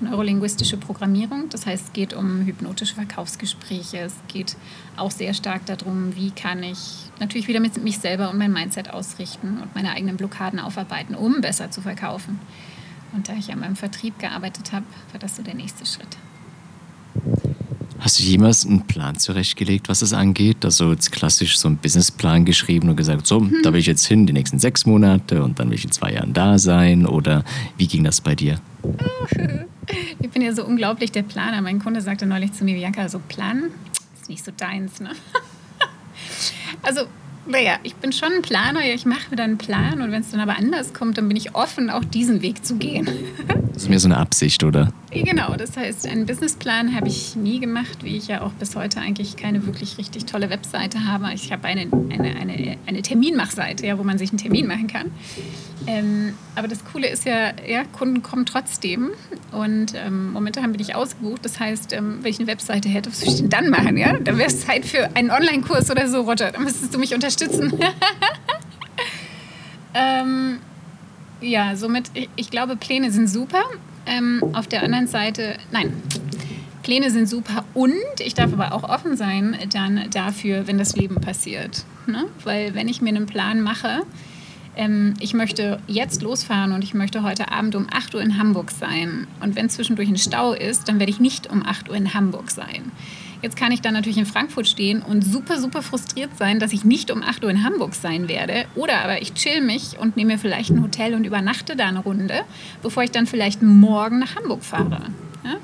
neurolinguistische 0.00 0.76
Programmierung. 0.76 1.48
Das 1.50 1.66
heißt, 1.66 1.88
es 1.88 1.92
geht 1.92 2.14
um 2.14 2.46
hypnotische 2.46 2.94
Verkaufsgespräche. 2.94 3.98
Es 3.98 4.14
geht 4.28 4.56
auch 4.96 5.10
sehr 5.10 5.34
stark 5.34 5.66
darum, 5.66 6.16
wie 6.16 6.30
kann 6.30 6.62
ich 6.62 7.10
natürlich 7.18 7.48
wieder 7.48 7.60
mit 7.60 7.82
mich 7.82 7.98
selber 7.98 8.30
und 8.30 8.38
mein 8.38 8.52
Mindset 8.52 8.90
ausrichten 8.90 9.58
und 9.60 9.74
meine 9.74 9.92
eigenen 9.92 10.16
Blockaden 10.16 10.58
aufarbeiten, 10.58 11.14
um 11.14 11.40
besser 11.40 11.70
zu 11.70 11.82
verkaufen. 11.82 12.38
Und 13.12 13.28
da 13.28 13.34
ich 13.34 13.52
an 13.52 13.60
meinem 13.60 13.76
Vertrieb 13.76 14.18
gearbeitet 14.18 14.72
habe, 14.72 14.86
war 15.12 15.20
das 15.20 15.36
so 15.36 15.42
der 15.42 15.54
nächste 15.54 15.84
Schritt. 15.84 16.16
Hast 18.00 18.18
du 18.18 18.22
jemals 18.22 18.66
einen 18.66 18.86
Plan 18.86 19.18
zurechtgelegt, 19.18 19.88
was 19.90 20.00
es 20.00 20.14
angeht? 20.14 20.64
Also 20.64 20.90
jetzt 20.92 21.12
klassisch 21.12 21.58
so 21.58 21.68
einen 21.68 21.76
Businessplan 21.76 22.46
geschrieben 22.46 22.88
und 22.88 22.96
gesagt, 22.96 23.26
so, 23.26 23.40
hm. 23.40 23.60
da 23.62 23.72
will 23.72 23.80
ich 23.80 23.86
jetzt 23.86 24.06
hin, 24.06 24.26
die 24.26 24.32
nächsten 24.32 24.58
sechs 24.58 24.86
Monate 24.86 25.44
und 25.44 25.58
dann 25.58 25.68
will 25.68 25.76
ich 25.76 25.84
in 25.84 25.92
zwei 25.92 26.12
Jahren 26.12 26.32
da 26.32 26.58
sein? 26.58 27.06
Oder 27.06 27.44
wie 27.76 27.86
ging 27.86 28.04
das 28.04 28.20
bei 28.20 28.34
dir? 28.34 28.60
Ich 30.20 30.30
bin 30.30 30.42
ja 30.42 30.52
so 30.52 30.64
unglaublich 30.64 31.10
der 31.10 31.22
Planer. 31.22 31.60
Mein 31.62 31.80
Kunde 31.80 32.00
sagte 32.00 32.24
neulich 32.24 32.52
zu 32.52 32.64
mir, 32.64 32.76
Bianca, 32.76 33.08
so 33.08 33.18
Plan 33.18 33.64
ist 34.20 34.28
nicht 34.28 34.44
so 34.44 34.52
deins, 34.56 35.00
ne? 35.00 35.10
Also 36.82 37.06
naja, 37.50 37.78
ich 37.82 37.94
bin 37.96 38.12
schon 38.12 38.32
ein 38.32 38.42
Planer, 38.42 38.80
ich 38.82 39.04
mache 39.04 39.30
mir 39.30 39.36
dann 39.36 39.50
einen 39.50 39.58
Plan 39.58 40.00
und 40.00 40.12
wenn 40.12 40.22
es 40.22 40.30
dann 40.30 40.40
aber 40.40 40.56
anders 40.56 40.94
kommt, 40.94 41.18
dann 41.18 41.28
bin 41.28 41.36
ich 41.36 41.54
offen, 41.54 41.90
auch 41.90 42.04
diesen 42.04 42.42
Weg 42.42 42.64
zu 42.64 42.76
gehen. 42.76 43.08
Das 43.72 43.84
ist 43.84 43.88
mir 43.88 43.98
so 43.98 44.08
eine 44.08 44.18
Absicht, 44.18 44.62
oder? 44.62 44.92
Genau, 45.10 45.54
das 45.56 45.76
heißt, 45.76 46.06
einen 46.06 46.26
Businessplan 46.26 46.94
habe 46.94 47.08
ich 47.08 47.34
nie 47.34 47.60
gemacht, 47.60 48.04
wie 48.04 48.16
ich 48.16 48.28
ja 48.28 48.42
auch 48.42 48.52
bis 48.52 48.76
heute 48.76 49.00
eigentlich 49.00 49.36
keine 49.36 49.66
wirklich 49.66 49.96
richtig 49.98 50.26
tolle 50.26 50.50
Webseite 50.50 51.06
habe. 51.06 51.30
Ich 51.34 51.50
habe 51.50 51.64
eine, 51.64 51.82
eine, 51.82 52.36
eine, 52.36 52.76
eine 52.86 53.02
Terminmachseite, 53.02 53.86
ja, 53.86 53.98
wo 53.98 54.04
man 54.04 54.18
sich 54.18 54.30
einen 54.30 54.38
Termin 54.38 54.66
machen 54.66 54.86
kann. 54.86 55.10
Ähm, 55.86 56.34
aber 56.54 56.68
das 56.68 56.84
Coole 56.84 57.08
ist 57.08 57.24
ja, 57.24 57.52
ja, 57.66 57.84
Kunden 57.84 58.22
kommen 58.22 58.44
trotzdem 58.44 59.10
und 59.52 59.94
ähm, 59.94 60.32
momentan 60.32 60.72
bin 60.72 60.80
ich 60.80 60.94
ausgebucht. 60.94 61.44
Das 61.44 61.58
heißt, 61.58 61.92
ähm, 61.92 62.18
wenn 62.22 62.30
ich 62.30 62.38
eine 62.38 62.46
Webseite 62.46 62.88
hätte, 62.88 63.10
was 63.10 63.20
würde 63.20 63.32
ich 63.32 63.40
denn 63.40 63.50
dann 63.50 63.70
machen? 63.70 63.96
Ja? 63.96 64.16
Dann 64.18 64.38
wäre 64.38 64.48
es 64.48 64.66
Zeit 64.66 64.84
für 64.84 65.14
einen 65.16 65.30
Online-Kurs 65.30 65.90
oder 65.90 66.08
so, 66.08 66.22
Roger. 66.22 66.52
Dann 66.52 66.64
müsstest 66.64 66.94
du 66.94 66.98
mich 66.98 67.14
unterstützen. 67.14 67.72
ähm, 69.94 70.58
ja, 71.40 71.76
somit, 71.76 72.10
ich, 72.14 72.28
ich, 72.36 72.50
glaube, 72.50 72.76
Pläne 72.76 73.10
sind 73.10 73.28
super. 73.28 73.62
Ähm, 74.06 74.42
auf 74.52 74.66
der 74.66 74.82
anderen 74.82 75.06
Seite, 75.06 75.56
nein, 75.72 75.92
Pläne 76.82 77.10
sind 77.10 77.28
super 77.28 77.64
und 77.74 77.94
ich 78.20 78.34
darf 78.34 78.52
aber 78.52 78.72
auch 78.72 78.84
offen 78.84 79.16
sein 79.16 79.56
dann 79.72 80.06
dafür, 80.10 80.66
wenn 80.66 80.78
das 80.78 80.96
Leben 80.96 81.16
passiert. 81.16 81.84
Ne? 82.06 82.24
Weil 82.44 82.74
wenn 82.74 82.88
ich 82.88 83.02
mir 83.02 83.10
einen 83.10 83.26
Plan 83.26 83.60
mache, 83.60 84.02
ähm, 84.80 85.12
ich 85.20 85.34
möchte 85.34 85.78
jetzt 85.86 86.22
losfahren 86.22 86.72
und 86.72 86.82
ich 86.82 86.94
möchte 86.94 87.22
heute 87.22 87.52
Abend 87.52 87.74
um 87.74 87.86
8 87.92 88.14
Uhr 88.14 88.22
in 88.22 88.38
Hamburg 88.38 88.70
sein. 88.70 89.26
Und 89.40 89.54
wenn 89.54 89.68
zwischendurch 89.68 90.08
ein 90.08 90.16
Stau 90.16 90.54
ist, 90.54 90.88
dann 90.88 90.98
werde 90.98 91.12
ich 91.12 91.20
nicht 91.20 91.50
um 91.50 91.64
8 91.64 91.90
Uhr 91.90 91.96
in 91.96 92.14
Hamburg 92.14 92.50
sein. 92.50 92.90
Jetzt 93.42 93.56
kann 93.56 93.72
ich 93.72 93.82
dann 93.82 93.92
natürlich 93.92 94.16
in 94.16 94.24
Frankfurt 94.24 94.66
stehen 94.66 95.02
und 95.02 95.22
super, 95.22 95.60
super 95.60 95.82
frustriert 95.82 96.30
sein, 96.38 96.58
dass 96.58 96.72
ich 96.72 96.84
nicht 96.84 97.10
um 97.10 97.22
8 97.22 97.44
Uhr 97.44 97.50
in 97.50 97.62
Hamburg 97.62 97.94
sein 97.94 98.26
werde. 98.26 98.64
Oder 98.74 99.04
aber 99.04 99.20
ich 99.20 99.34
chill 99.34 99.60
mich 99.60 99.98
und 99.98 100.16
nehme 100.16 100.32
mir 100.32 100.38
vielleicht 100.38 100.70
ein 100.70 100.82
Hotel 100.82 101.14
und 101.14 101.24
übernachte 101.24 101.76
da 101.76 101.86
eine 101.86 102.00
Runde, 102.00 102.40
bevor 102.82 103.02
ich 103.02 103.10
dann 103.10 103.26
vielleicht 103.26 103.60
morgen 103.60 104.18
nach 104.18 104.34
Hamburg 104.34 104.64
fahre. 104.64 105.02
Ja? 105.44 105.56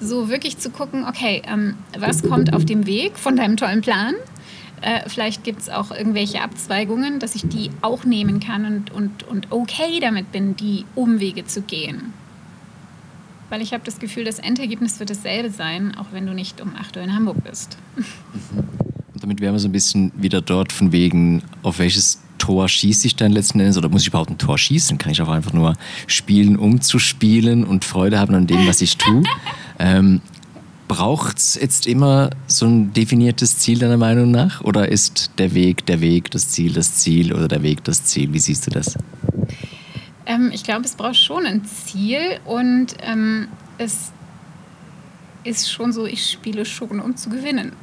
So 0.00 0.28
wirklich 0.28 0.58
zu 0.58 0.70
gucken, 0.70 1.04
okay, 1.08 1.40
ähm, 1.46 1.76
was 1.96 2.24
kommt 2.24 2.52
auf 2.52 2.64
dem 2.64 2.86
Weg 2.86 3.16
von 3.16 3.36
deinem 3.36 3.56
tollen 3.56 3.80
Plan? 3.80 4.14
Äh, 4.82 5.08
vielleicht 5.08 5.44
gibt 5.44 5.62
es 5.62 5.68
auch 5.70 5.90
irgendwelche 5.90 6.42
Abzweigungen, 6.42 7.18
dass 7.18 7.34
ich 7.34 7.48
die 7.48 7.70
auch 7.82 8.04
nehmen 8.04 8.40
kann 8.40 8.64
und, 8.66 8.90
und, 8.90 9.22
und 9.24 9.50
okay 9.50 10.00
damit 10.00 10.32
bin, 10.32 10.56
die 10.56 10.84
Umwege 10.94 11.46
zu 11.46 11.62
gehen. 11.62 12.12
Weil 13.48 13.62
ich 13.62 13.72
habe 13.72 13.84
das 13.84 13.98
Gefühl, 13.98 14.24
das 14.24 14.38
Endergebnis 14.38 14.98
wird 14.98 15.10
dasselbe 15.10 15.50
sein, 15.50 15.96
auch 15.96 16.06
wenn 16.12 16.26
du 16.26 16.34
nicht 16.34 16.60
um 16.60 16.74
8 16.76 16.96
Uhr 16.96 17.02
in 17.02 17.14
Hamburg 17.14 17.42
bist. 17.44 17.78
Mhm. 17.96 18.04
Damit 19.20 19.40
wären 19.40 19.54
wir 19.54 19.60
so 19.60 19.68
ein 19.68 19.72
bisschen 19.72 20.12
wieder 20.16 20.42
dort 20.42 20.72
von 20.72 20.92
wegen, 20.92 21.42
auf 21.62 21.78
welches 21.78 22.20
Tor 22.38 22.68
schieße 22.68 23.06
ich 23.06 23.16
dann 23.16 23.32
letzten 23.32 23.60
Endes 23.60 23.78
oder 23.78 23.88
muss 23.88 24.02
ich 24.02 24.08
überhaupt 24.08 24.30
ein 24.30 24.38
Tor 24.38 24.58
schießen? 24.58 24.98
Kann 24.98 25.10
ich 25.10 25.22
auch 25.22 25.28
einfach 25.28 25.52
nur 25.52 25.74
spielen, 26.06 26.56
um 26.56 26.80
zu 26.80 26.98
spielen 26.98 27.64
und 27.64 27.84
Freude 27.84 28.18
haben 28.18 28.34
an 28.34 28.46
dem, 28.46 28.66
was 28.66 28.82
ich 28.82 28.98
tue? 28.98 29.22
ähm, 29.78 30.20
Braucht 30.88 31.38
es 31.38 31.54
jetzt 31.56 31.86
immer 31.86 32.30
so 32.46 32.66
ein 32.66 32.92
definiertes 32.92 33.58
Ziel 33.58 33.78
deiner 33.78 33.96
Meinung 33.96 34.30
nach? 34.30 34.60
Oder 34.62 34.88
ist 34.90 35.32
der 35.38 35.54
Weg 35.54 35.84
der 35.86 36.00
Weg, 36.00 36.30
das 36.30 36.48
Ziel 36.48 36.72
das 36.72 36.94
Ziel 36.94 37.32
oder 37.32 37.48
der 37.48 37.62
Weg 37.62 37.82
das 37.84 38.04
Ziel? 38.04 38.32
Wie 38.32 38.38
siehst 38.38 38.66
du 38.66 38.70
das? 38.70 38.96
Ähm, 40.26 40.50
ich 40.52 40.64
glaube, 40.64 40.84
es 40.84 40.94
braucht 40.94 41.16
schon 41.16 41.46
ein 41.46 41.64
Ziel 41.64 42.38
und 42.44 42.94
ähm, 43.00 43.48
es 43.78 44.12
ist 45.44 45.70
schon 45.70 45.92
so, 45.92 46.06
ich 46.06 46.30
spiele 46.30 46.64
schon, 46.64 47.00
um 47.00 47.16
zu 47.16 47.30
gewinnen. 47.30 47.72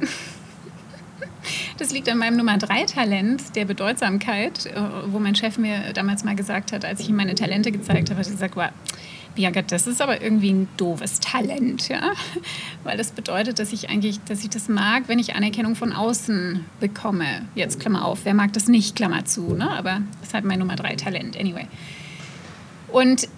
Das 1.78 1.90
liegt 1.92 2.08
an 2.08 2.18
meinem 2.18 2.36
Nummer 2.36 2.58
3 2.58 2.84
Talent, 2.84 3.56
der 3.56 3.64
Bedeutsamkeit, 3.64 4.66
äh, 4.66 4.80
wo 5.06 5.18
mein 5.18 5.34
Chef 5.34 5.58
mir 5.58 5.92
damals 5.92 6.24
mal 6.24 6.36
gesagt 6.36 6.72
hat, 6.72 6.84
als 6.84 7.00
ich 7.00 7.08
ihm 7.08 7.16
meine 7.16 7.34
Talente 7.34 7.72
gezeigt 7.72 8.10
habe, 8.10 8.20
hat 8.20 8.26
er 8.26 8.32
gesagt, 8.32 8.56
wow, 8.56 8.70
Bianca, 9.34 9.62
das 9.62 9.86
ist 9.86 10.00
aber 10.00 10.22
irgendwie 10.22 10.52
ein 10.52 10.68
doofes 10.76 11.20
Talent, 11.20 11.88
ja? 11.88 12.12
Weil 12.84 12.96
das 12.96 13.10
bedeutet, 13.10 13.58
dass 13.58 13.72
ich 13.72 13.90
eigentlich, 13.90 14.22
dass 14.24 14.44
ich 14.44 14.50
das 14.50 14.68
mag, 14.68 15.04
wenn 15.08 15.18
ich 15.18 15.34
Anerkennung 15.34 15.74
von 15.74 15.92
außen 15.92 16.64
bekomme. 16.80 17.42
Jetzt 17.54 17.80
Klammer 17.80 18.04
auf, 18.04 18.20
wer 18.24 18.34
mag 18.34 18.52
das 18.52 18.68
nicht, 18.68 18.94
Klammer 18.94 19.24
zu, 19.24 19.54
ne? 19.54 19.68
Aber 19.70 20.00
das 20.20 20.28
ist 20.28 20.34
halt 20.34 20.44
mein 20.44 20.60
Nummer 20.60 20.76
3 20.76 20.96
Talent, 20.96 21.36
anyway. 21.36 21.66
Und 22.88 23.28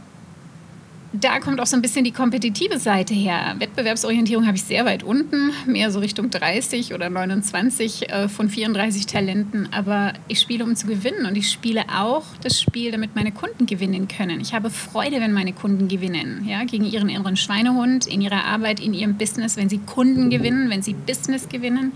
da 1.13 1.39
kommt 1.39 1.61
auch 1.61 1.67
so 1.67 1.77
ein 1.77 1.83
bisschen 1.83 2.05
die 2.05 2.13
kompetitive 2.13 2.79
Seite 2.79 3.15
her. 3.15 3.55
Wettbewerbsorientierung 3.59 4.47
habe 4.47 4.57
ich 4.57 4.65
sehr 4.65 4.85
weit 4.85 5.03
unten, 5.03 5.53
mehr 5.67 5.91
so 5.91 6.01
Richtung 6.01 6.31
30 6.31 6.95
oder 6.95 7.09
29 7.09 8.11
äh, 8.11 8.29
von 8.29 8.49
34 8.49 9.07
Talenten. 9.07 9.69
Aber 9.73 10.13
ich 10.29 10.41
spiele, 10.41 10.65
um 10.65 10.75
zu 10.75 10.87
gewinnen. 10.87 11.27
Und 11.27 11.37
ich 11.37 11.51
spiele 11.51 11.85
auch 11.95 12.25
das 12.43 12.61
Spiel, 12.61 12.91
damit 12.91 13.15
meine 13.15 13.33
Kunden 13.33 13.67
gewinnen 13.67 14.09
können. 14.09 14.41
Ich 14.41 14.53
habe 14.53 14.69
Freude, 14.71 15.21
wenn 15.21 15.33
meine 15.33 15.53
Kunden 15.53 15.89
gewinnen. 15.89 16.47
Ja, 16.49 16.65
gegen 16.65 16.85
ihren 16.85 17.09
inneren 17.09 17.37
Schweinehund, 17.37 18.07
in 18.07 18.21
ihrer 18.21 18.45
Arbeit, 18.45 18.81
in 18.81 18.93
ihrem 18.93 19.17
Business, 19.17 19.57
wenn 19.57 19.69
sie 19.69 19.79
Kunden 19.79 20.29
gewinnen, 20.29 20.71
wenn 20.71 20.83
sie 20.83 20.95
Business 20.95 21.49
gewinnen. 21.49 21.93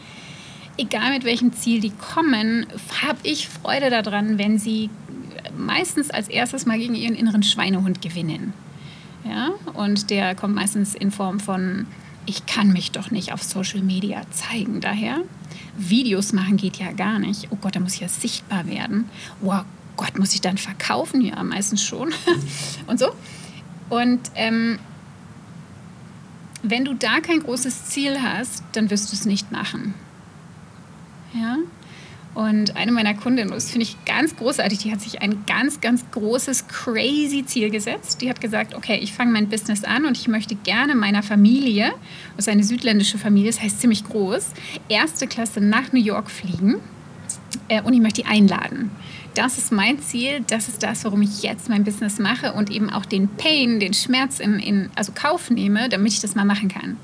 Egal 0.78 1.12
mit 1.12 1.24
welchem 1.24 1.52
Ziel 1.52 1.80
die 1.80 1.90
kommen, 1.90 2.66
habe 3.02 3.18
ich 3.24 3.48
Freude 3.48 3.90
daran, 3.90 4.38
wenn 4.38 4.58
sie 4.58 4.88
meistens 5.56 6.10
als 6.10 6.28
erstes 6.28 6.64
mal 6.64 6.78
gegen 6.78 6.94
ihren 6.94 7.16
inneren 7.16 7.42
Schweinehund 7.42 8.00
gewinnen. 8.00 8.54
Ja? 9.24 9.50
Und 9.74 10.10
der 10.10 10.34
kommt 10.34 10.54
meistens 10.54 10.94
in 10.94 11.10
Form 11.10 11.40
von, 11.40 11.86
ich 12.26 12.46
kann 12.46 12.72
mich 12.72 12.92
doch 12.92 13.10
nicht 13.10 13.32
auf 13.32 13.42
Social 13.42 13.82
Media 13.82 14.22
zeigen. 14.30 14.80
Daher, 14.80 15.18
Videos 15.76 16.32
machen 16.32 16.56
geht 16.56 16.76
ja 16.76 16.92
gar 16.92 17.18
nicht. 17.18 17.48
Oh 17.50 17.56
Gott, 17.56 17.76
da 17.76 17.80
muss 17.80 17.94
ich 17.94 18.00
ja 18.00 18.08
sichtbar 18.08 18.66
werden. 18.66 19.08
Oh 19.42 19.54
Gott, 19.96 20.18
muss 20.18 20.34
ich 20.34 20.40
dann 20.40 20.58
verkaufen? 20.58 21.20
Ja, 21.20 21.42
meistens 21.42 21.82
schon. 21.82 22.12
Und 22.86 22.98
so. 22.98 23.12
Und 23.88 24.20
ähm, 24.34 24.78
wenn 26.62 26.84
du 26.84 26.94
da 26.94 27.20
kein 27.20 27.40
großes 27.40 27.86
Ziel 27.86 28.20
hast, 28.22 28.62
dann 28.72 28.90
wirst 28.90 29.10
du 29.10 29.16
es 29.16 29.24
nicht 29.24 29.50
machen. 29.50 29.94
Ja? 31.34 31.56
Und 32.34 32.76
eine 32.76 32.92
meiner 32.92 33.14
Kundinnen, 33.14 33.50
das 33.50 33.70
finde 33.70 33.84
ich 33.84 33.96
ganz 34.04 34.36
großartig, 34.36 34.78
die 34.78 34.92
hat 34.92 35.00
sich 35.00 35.20
ein 35.20 35.44
ganz, 35.46 35.80
ganz 35.80 36.08
großes, 36.12 36.68
crazy 36.68 37.44
Ziel 37.44 37.70
gesetzt. 37.70 38.22
Die 38.22 38.30
hat 38.30 38.40
gesagt, 38.40 38.74
okay, 38.74 38.98
ich 39.02 39.12
fange 39.12 39.32
mein 39.32 39.48
Business 39.48 39.82
an 39.82 40.04
und 40.04 40.16
ich 40.16 40.28
möchte 40.28 40.54
gerne 40.54 40.94
meiner 40.94 41.24
Familie, 41.24 41.92
das 42.36 42.46
ist 42.46 42.52
eine 42.52 42.62
südländische 42.62 43.18
Familie, 43.18 43.50
das 43.50 43.60
heißt 43.60 43.80
ziemlich 43.80 44.04
groß, 44.04 44.52
erste 44.88 45.26
Klasse 45.26 45.60
nach 45.60 45.92
New 45.92 46.00
York 46.00 46.30
fliegen 46.30 46.76
äh, 47.68 47.82
und 47.82 47.94
ich 47.94 48.00
möchte 48.00 48.22
die 48.22 48.28
einladen. 48.28 48.90
Das 49.34 49.58
ist 49.58 49.72
mein 49.72 50.00
Ziel, 50.00 50.44
das 50.46 50.68
ist 50.68 50.82
das, 50.82 51.04
warum 51.04 51.22
ich 51.22 51.42
jetzt 51.42 51.68
mein 51.68 51.84
Business 51.84 52.18
mache 52.18 52.52
und 52.52 52.70
eben 52.70 52.90
auch 52.90 53.04
den 53.04 53.28
Pain, 53.28 53.80
den 53.80 53.94
Schmerz 53.94 54.40
in, 54.40 54.58
in 54.58 54.90
also 54.94 55.12
Kauf 55.12 55.50
nehme, 55.50 55.88
damit 55.88 56.12
ich 56.12 56.20
das 56.20 56.34
mal 56.34 56.44
machen 56.44 56.68
kann. 56.68 56.96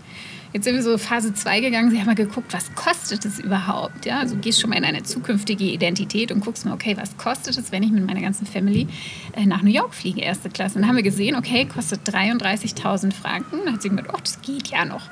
Jetzt 0.57 0.64
sind 0.64 0.75
wir 0.75 0.83
so 0.83 0.97
Phase 0.97 1.35
2 1.35 1.61
gegangen. 1.61 1.90
Sie 1.90 1.99
haben 1.99 2.07
mal 2.07 2.14
geguckt, 2.14 2.55
was 2.55 2.75
kostet 2.75 3.27
es 3.27 3.38
überhaupt? 3.38 4.07
Ja, 4.07 4.21
also 4.21 4.37
gehst 4.37 4.59
schon 4.59 4.71
mal 4.71 4.77
in 4.77 4.87
eine 4.87 5.03
zukünftige 5.03 5.64
Identität 5.64 6.33
und 6.33 6.40
guckst 6.40 6.64
mal, 6.64 6.73
okay, 6.73 6.97
was 6.97 7.14
kostet 7.19 7.59
es, 7.59 7.73
wenn 7.73 7.83
ich 7.83 7.90
mit 7.90 8.07
meiner 8.07 8.23
ganzen 8.23 8.47
Family 8.47 8.88
äh, 9.35 9.45
nach 9.45 9.61
New 9.61 9.71
York 9.71 9.95
fliege, 9.95 10.23
erste 10.23 10.49
Klasse. 10.49 10.77
Und 10.77 10.81
dann 10.81 10.88
haben 10.88 10.97
wir 10.97 11.03
gesehen, 11.03 11.37
okay, 11.37 11.66
kostet 11.66 12.09
33.000 12.09 13.12
Franken. 13.12 13.66
Dann 13.66 13.75
hat 13.75 13.83
sie 13.83 13.90
gedacht, 13.90 14.09
oh, 14.14 14.19
das 14.19 14.40
geht 14.40 14.69
ja 14.69 14.87
noch. 14.87 15.11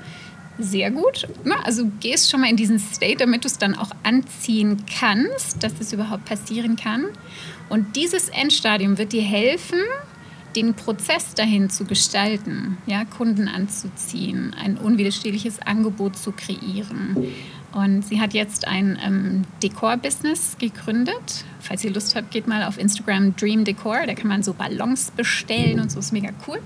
Sehr 0.59 0.91
gut. 0.91 1.29
Also 1.65 1.91
gehst 2.01 2.31
schon 2.31 2.41
mal 2.41 2.49
in 2.49 2.57
diesen 2.57 2.79
State, 2.79 3.17
damit 3.19 3.45
du 3.45 3.49
es 3.49 3.59
dann 3.59 3.75
auch 3.75 3.91
anziehen 4.03 4.79
kannst, 4.99 5.63
dass 5.63 5.75
das 5.75 5.93
überhaupt 5.93 6.25
passieren 6.25 6.77
kann. 6.77 7.05
Und 7.69 7.97
dieses 7.97 8.31
Endstadium 8.31 8.97
wird 8.97 9.13
dir 9.13 9.21
helfen, 9.21 9.81
den 10.57 10.75
Prozess 10.75 11.35
dahin 11.35 11.71
zu 11.71 11.85
gestalten, 11.85 12.79
ja, 12.87 13.05
Kunden 13.05 13.49
anzuziehen, 13.49 14.55
ein 14.61 14.77
unwiderstehliches 14.77 15.61
Angebot 15.61 16.17
zu 16.17 16.33
kreieren. 16.33 17.33
Und 17.73 18.07
sie 18.07 18.21
hat 18.21 18.35
jetzt 18.35 18.69
ein 18.69 18.99
ähm, 19.05 19.43
Dekor-Business 19.63 20.57
gegründet. 20.59 21.45
Falls 21.59 21.83
ihr 21.83 21.93
Lust 21.93 22.15
habt, 22.15 22.31
geht 22.31 22.47
mal 22.47 22.63
auf 22.63 22.79
Instagram 22.79 23.35
Dream 23.35 23.65
Decor. 23.65 24.07
Da 24.07 24.15
kann 24.15 24.29
man 24.29 24.45
so 24.45 24.55
Ballons 24.55 25.11
bestellen 25.11 25.81
und 25.81 25.91
so 25.91 25.99
ist 25.99 26.13
mega 26.13 26.31
cool. 26.47 26.61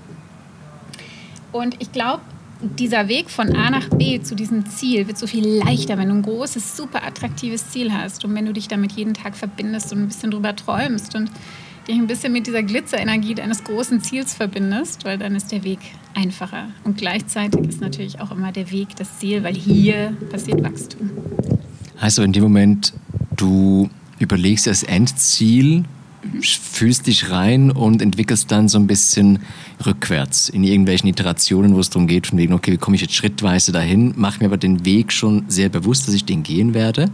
Und 1.51 1.81
ich 1.81 1.91
glaube, 1.91 2.21
dieser 2.61 3.07
Weg 3.07 3.29
von 3.29 3.55
A 3.55 3.69
nach 3.69 3.89
B 3.89 4.21
zu 4.21 4.35
diesem 4.35 4.65
Ziel 4.67 5.07
wird 5.07 5.17
so 5.17 5.25
viel 5.25 5.47
leichter, 5.47 5.97
wenn 5.97 6.09
du 6.09 6.15
ein 6.15 6.21
großes, 6.21 6.75
super 6.75 7.03
attraktives 7.03 7.69
Ziel 7.69 7.93
hast 7.93 8.25
und 8.25 8.35
wenn 8.35 8.45
du 8.45 8.53
dich 8.53 8.67
damit 8.67 8.91
jeden 8.91 9.13
Tag 9.13 9.35
verbindest 9.35 9.93
und 9.93 10.03
ein 10.03 10.07
bisschen 10.09 10.31
drüber 10.31 10.55
träumst 10.55 11.15
und 11.15 11.31
dich 11.89 11.97
ein 11.97 12.07
bisschen 12.07 12.31
mit 12.31 12.47
dieser 12.47 12.63
Glitzerenergie 12.63 13.35
deines 13.35 13.63
großen 13.63 14.01
Ziels 14.01 14.33
verbindest, 14.33 15.05
weil 15.05 15.17
dann 15.17 15.35
ist 15.35 15.51
der 15.51 15.63
Weg 15.63 15.79
einfacher. 16.13 16.67
Und 16.83 16.97
gleichzeitig 16.97 17.61
ist 17.67 17.81
natürlich 17.81 18.21
auch 18.21 18.31
immer 18.31 18.51
der 18.51 18.71
Weg 18.71 18.95
das 18.95 19.19
Ziel, 19.19 19.43
weil 19.43 19.55
hier 19.55 20.15
passiert 20.29 20.63
Wachstum. 20.63 21.09
Heißt 21.99 22.19
aber 22.19 22.25
in 22.25 22.33
dem 22.33 22.43
Moment, 22.43 22.93
du 23.35 23.89
überlegst 24.19 24.67
das 24.67 24.83
Endziel, 24.83 25.83
fühlst 26.41 27.07
dich 27.07 27.31
rein 27.31 27.71
und 27.71 28.01
entwickelst 28.01 28.51
dann 28.51 28.67
so 28.67 28.77
ein 28.77 28.85
bisschen 28.85 29.39
rückwärts 29.85 30.49
in 30.49 30.63
irgendwelchen 30.63 31.09
Iterationen, 31.09 31.75
wo 31.75 31.79
es 31.79 31.89
darum 31.89 32.07
geht, 32.07 32.27
von 32.27 32.37
wegen, 32.37 32.53
okay, 32.53 32.71
wie 32.71 32.77
komme 32.77 32.95
ich 32.95 33.01
jetzt 33.01 33.15
schrittweise 33.15 33.71
dahin, 33.71 34.13
mache 34.15 34.39
mir 34.39 34.45
aber 34.45 34.57
den 34.57 34.85
Weg 34.85 35.11
schon 35.11 35.45
sehr 35.47 35.69
bewusst, 35.69 36.07
dass 36.07 36.13
ich 36.13 36.25
den 36.25 36.43
gehen 36.43 36.73
werde. 36.73 37.09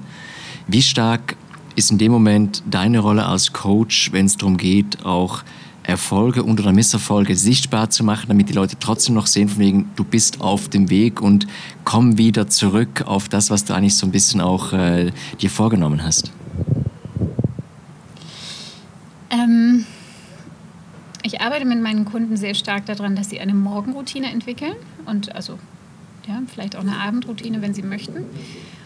Wie 0.68 0.82
stark 0.82 1.38
ist 1.76 1.92
in 1.92 1.98
dem 1.98 2.12
Moment 2.12 2.64
deine 2.70 3.00
Rolle 3.00 3.26
als 3.26 3.54
Coach, 3.54 4.12
wenn 4.12 4.26
es 4.26 4.38
darum 4.38 4.58
geht, 4.58 5.06
auch 5.06 5.44
Erfolge 5.84 6.44
und 6.44 6.60
oder 6.60 6.72
Misserfolge 6.72 7.36
sichtbar 7.36 7.90
zu 7.90 8.04
machen, 8.04 8.26
damit 8.28 8.50
die 8.50 8.54
Leute 8.54 8.78
trotzdem 8.80 9.14
noch 9.14 9.28
sehen, 9.28 9.50
von 9.50 9.60
wegen, 9.60 9.92
du 9.96 10.04
bist 10.04 10.42
auf 10.42 10.68
dem 10.68 10.90
Weg 10.90 11.22
und 11.22 11.46
komm 11.84 12.18
wieder 12.18 12.48
zurück 12.48 13.04
auf 13.06 13.30
das, 13.30 13.50
was 13.52 13.66
du 13.66 13.76
eigentlich 13.76 13.96
so 13.96 14.08
ein 14.08 14.12
bisschen 14.12 14.42
auch 14.42 14.74
äh, 14.74 15.12
dir 15.40 15.50
vorgenommen 15.50 16.04
hast? 16.04 16.32
Ähm, 19.30 19.86
ich 21.22 21.42
arbeite 21.42 21.66
mit 21.66 21.82
meinen 21.82 22.06
Kunden 22.06 22.36
sehr 22.36 22.56
stark 22.56 22.86
daran, 22.88 23.16
dass 23.16 23.30
sie 23.30 23.40
eine 23.40 23.54
Morgenroutine 23.54 24.32
entwickeln 24.32 24.76
und 25.06 25.36
also 25.36 25.60
ja, 26.28 26.42
vielleicht 26.48 26.76
auch 26.76 26.82
eine 26.82 26.98
Abendroutine, 26.98 27.62
wenn 27.62 27.76
sie 27.76 27.84
möchten. 27.84 28.26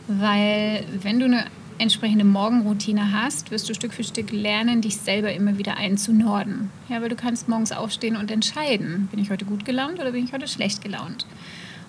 Weil 0.07 0.83
wenn 1.01 1.19
du 1.19 1.25
eine 1.25 1.45
entsprechende 1.79 2.25
Morgenroutine 2.25 3.11
hast, 3.13 3.51
wirst 3.51 3.69
du 3.69 3.73
Stück 3.73 3.93
für 3.93 4.03
Stück 4.03 4.31
lernen, 4.31 4.81
dich 4.81 4.97
selber 4.97 5.33
immer 5.33 5.57
wieder 5.57 5.77
einzunorden. 5.77 6.69
Ja, 6.89 7.01
weil 7.01 7.09
du 7.09 7.15
kannst 7.15 7.47
morgens 7.47 7.71
aufstehen 7.71 8.17
und 8.17 8.29
entscheiden, 8.31 9.07
bin 9.11 9.19
ich 9.19 9.29
heute 9.29 9.45
gut 9.45 9.65
gelaunt 9.65 9.99
oder 9.99 10.11
bin 10.11 10.25
ich 10.25 10.33
heute 10.33 10.47
schlecht 10.47 10.83
gelaunt. 10.83 11.25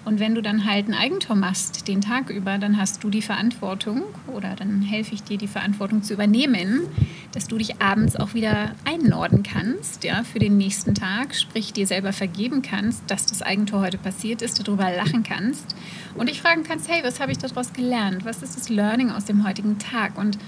Und 0.04 0.18
wenn 0.18 0.34
du 0.34 0.40
dann 0.40 0.64
halt 0.64 0.88
ein 0.88 0.94
Eigentum 0.94 1.40
machst 1.40 1.86
den 1.86 2.00
Tag 2.00 2.30
über, 2.30 2.56
dann 2.56 2.78
hast 2.78 3.04
du 3.04 3.10
die 3.10 3.20
Verantwortung 3.20 4.02
oder 4.28 4.56
dann 4.56 4.80
helfe 4.80 5.14
ich 5.14 5.22
dir, 5.22 5.36
die 5.36 5.46
Verantwortung 5.46 6.02
zu 6.02 6.14
übernehmen, 6.14 6.86
dass 7.32 7.48
du 7.48 7.58
dich 7.58 7.80
abends 7.82 8.16
auch 8.16 8.32
wieder 8.32 8.74
einnorden 8.84 9.42
kannst 9.42 10.04
ja, 10.04 10.24
für 10.24 10.38
den 10.38 10.56
nächsten 10.56 10.94
Tag, 10.94 11.34
sprich 11.34 11.72
dir 11.72 11.86
selber 11.86 12.12
vergeben 12.12 12.62
kannst, 12.62 13.10
dass 13.10 13.26
das 13.26 13.42
Eigentor 13.42 13.82
heute 13.82 13.98
passiert 13.98 14.40
ist, 14.40 14.66
darüber 14.66 14.90
lachen 14.90 15.22
kannst 15.22 15.76
und 16.14 16.30
dich 16.30 16.40
fragen 16.40 16.64
kannst, 16.64 16.88
hey, 16.88 17.04
was 17.04 17.20
habe 17.20 17.32
ich 17.32 17.38
daraus 17.38 17.72
gelernt? 17.72 18.24
Was 18.24 18.42
ist 18.42 18.56
das 18.56 18.68
Learning 18.70 19.10
aus 19.10 19.26
dem 19.26 19.46
heutigen 19.46 19.78
Tag? 19.78 20.16
Und 20.16 20.38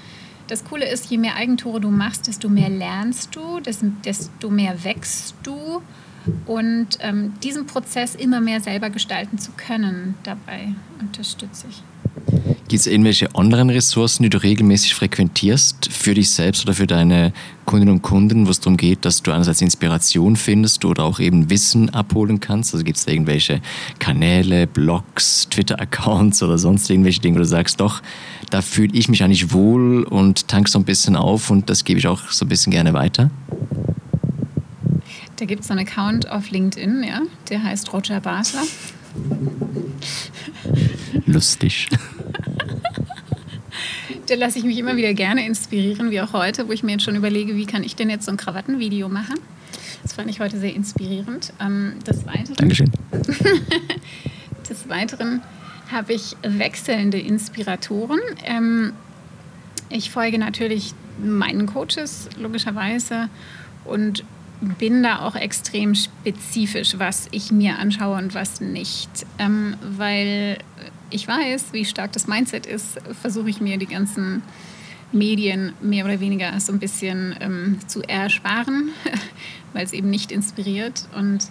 das 0.49 0.65
Coole 0.65 0.89
ist, 0.89 1.11
je 1.11 1.19
mehr 1.19 1.37
Eigentore 1.37 1.81
du 1.81 1.91
machst, 1.91 2.27
desto 2.27 2.49
mehr 2.49 2.69
lernst 2.71 3.37
du, 3.37 3.61
desto 3.61 4.51
mehr 4.51 4.83
wächst 4.83 5.35
du 5.43 5.83
und 6.47 6.89
ähm, 7.01 7.35
diesen 7.43 7.67
Prozess 7.67 8.15
immer 8.15 8.41
mehr 8.41 8.61
selber 8.61 8.91
gestalten 8.91 9.39
zu 9.39 9.53
können, 9.53 10.15
dabei 10.23 10.75
unterstütze 11.01 11.67
ich. 11.69 11.83
Gibt 12.69 12.81
es 12.81 12.87
irgendwelche 12.87 13.35
anderen 13.35 13.71
Ressourcen, 13.71 14.23
die 14.23 14.31
du 14.31 14.43
regelmäßig 14.43 14.95
frequentierst 14.95 15.93
für 15.93 16.15
dich 16.15 16.31
selbst 16.31 16.65
oder 16.65 16.75
für 16.75 16.87
deine 16.87 17.33
Kundinnen 17.65 17.97
und 17.97 18.03
Kunden, 18.03 18.47
wo 18.47 18.51
es 18.51 18.61
darum 18.61 18.77
geht, 18.77 19.05
dass 19.05 19.23
du 19.23 19.31
einerseits 19.31 19.61
Inspiration 19.61 20.37
findest 20.37 20.85
oder 20.85 21.05
auch 21.05 21.21
eben 21.21 21.51
Wissen 21.51 21.91
abholen 21.91 22.41
kannst? 22.41 22.73
Also 22.73 22.85
gibt 22.85 22.99
es 22.99 23.07
irgendwelche 23.07 23.61
Kanäle, 23.99 24.67
Blogs, 24.67 25.49
Twitter-Accounts 25.51 26.43
oder 26.43 26.59
sonst 26.59 26.89
irgendwelche 26.89 27.21
Dinge, 27.21 27.37
wo 27.37 27.41
du 27.41 27.47
sagst, 27.47 27.81
doch, 27.81 28.03
da 28.51 28.63
fühle 28.63 28.95
ich 28.95 29.09
mich 29.09 29.23
eigentlich 29.23 29.53
wohl 29.53 30.05
und 30.05 30.49
tank 30.49 30.69
so 30.69 30.79
ein 30.79 30.85
bisschen 30.85 31.17
auf 31.17 31.51
und 31.51 31.69
das 31.69 31.85
gebe 31.85 31.99
ich 31.99 32.07
auch 32.07 32.31
so 32.31 32.45
ein 32.45 32.49
bisschen 32.49 32.73
gerne 32.73 32.93
weiter. 32.93 33.31
Da 35.43 35.47
gibt 35.47 35.65
es 35.65 35.73
einen 35.73 35.81
Account 35.81 36.31
auf 36.31 36.53
LinkedIn, 36.53 37.03
ja, 37.03 37.21
der 37.49 37.65
heißt 37.65 37.93
Roger 37.93 38.21
Basler. 38.21 38.63
Lustig. 41.27 41.89
Da 44.27 44.37
lasse 44.37 44.61
ich 44.61 44.65
mich 44.65 44.79
immer 44.79 44.97
wieder 44.97 45.13
gerne 45.15 45.45
inspirieren, 45.45 46.13
wie 46.13 46.21
auch 46.21 46.33
heute, 46.33 46.69
wo 46.69 46.73
ich 46.73 46.85
mir 46.85 46.93
jetzt 46.93 47.03
schon 47.03 47.17
überlege, 47.17 47.57
wie 47.57 47.67
kann 47.67 47.83
ich 47.83 47.97
denn 47.97 48.09
jetzt 48.09 48.27
so 48.27 48.31
ein 48.31 48.37
Krawattenvideo 48.37 49.09
machen. 49.09 49.35
Das 50.05 50.13
fand 50.13 50.31
ich 50.31 50.39
heute 50.39 50.59
sehr 50.59 50.75
inspirierend. 50.75 51.53
Ähm, 51.61 51.97
des 52.07 52.25
Weiteren, 52.25 52.55
Dankeschön. 52.55 52.93
des 54.71 54.89
Weiteren 54.89 55.43
habe 55.91 56.13
ich 56.13 56.37
wechselnde 56.43 57.19
Inspiratoren. 57.19 58.21
Ähm, 58.45 58.93
ich 59.91 60.11
folge 60.13 60.39
natürlich 60.39 60.95
meinen 61.23 61.67
Coaches, 61.67 62.29
logischerweise, 62.39 63.29
und 63.85 64.25
bin 64.79 65.03
da 65.03 65.21
auch 65.21 65.35
extrem 65.35 65.95
spezifisch, 65.95 66.99
was 66.99 67.29
ich 67.33 67.51
mir 67.51 67.79
anschaue 67.79 68.17
und 68.17 68.35
was 68.35 68.61
nicht. 68.61 69.11
Ähm, 69.39 69.77
weil 69.83 70.59
ich 71.11 71.27
weiß, 71.27 71.73
wie 71.73 71.85
stark 71.85 72.13
das 72.13 72.27
Mindset 72.27 72.67
ist, 72.67 72.99
versuche 73.21 73.51
ich 73.51 73.61
mir 73.61 73.77
die 73.77 73.87
ganzen 73.87 74.43
Medien 75.11 75.75
mehr 75.81 76.05
oder 76.05 76.21
weniger 76.21 76.59
so 76.61 76.73
ein 76.73 76.79
bisschen 76.79 77.35
ähm, 77.41 77.79
zu 77.87 78.03
ersparen, 78.03 78.91
weil 79.73 79.85
es 79.85 79.93
eben 79.93 80.11
nicht 80.11 80.33
inspiriert. 80.33 81.07
Und 81.17 81.49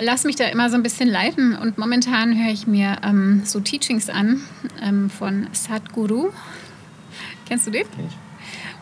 lass 0.00 0.24
mich 0.24 0.36
da 0.36 0.44
immer 0.46 0.68
so 0.70 0.76
ein 0.76 0.82
bisschen 0.82 1.08
leiten. 1.08 1.56
Und 1.56 1.78
momentan 1.78 2.36
höre 2.38 2.52
ich 2.52 2.66
mir 2.66 2.98
ähm, 3.02 3.42
so 3.44 3.60
Teachings 3.60 4.10
an 4.10 4.40
ähm, 4.82 5.08
von 5.08 5.46
Sadhguru. 5.52 6.30
Kennst 7.46 7.66
du 7.66 7.70
den? 7.70 7.86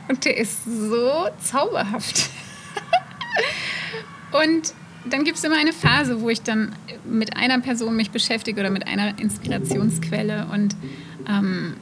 Und 0.08 0.24
der 0.24 0.36
ist 0.36 0.64
so 0.64 1.28
zauberhaft. 1.42 2.30
und 4.32 4.74
dann 5.04 5.24
gibt 5.24 5.38
es 5.38 5.44
immer 5.44 5.56
eine 5.56 5.72
Phase, 5.72 6.20
wo 6.20 6.28
ich 6.28 6.42
dann 6.42 6.74
mit 7.04 7.36
einer 7.36 7.58
Person 7.60 7.96
mich 7.96 8.10
beschäftige 8.10 8.60
oder 8.60 8.70
mit 8.70 8.86
einer 8.86 9.18
Inspirationsquelle. 9.18 10.46
Und 10.52 10.76
ähm, 11.28 11.74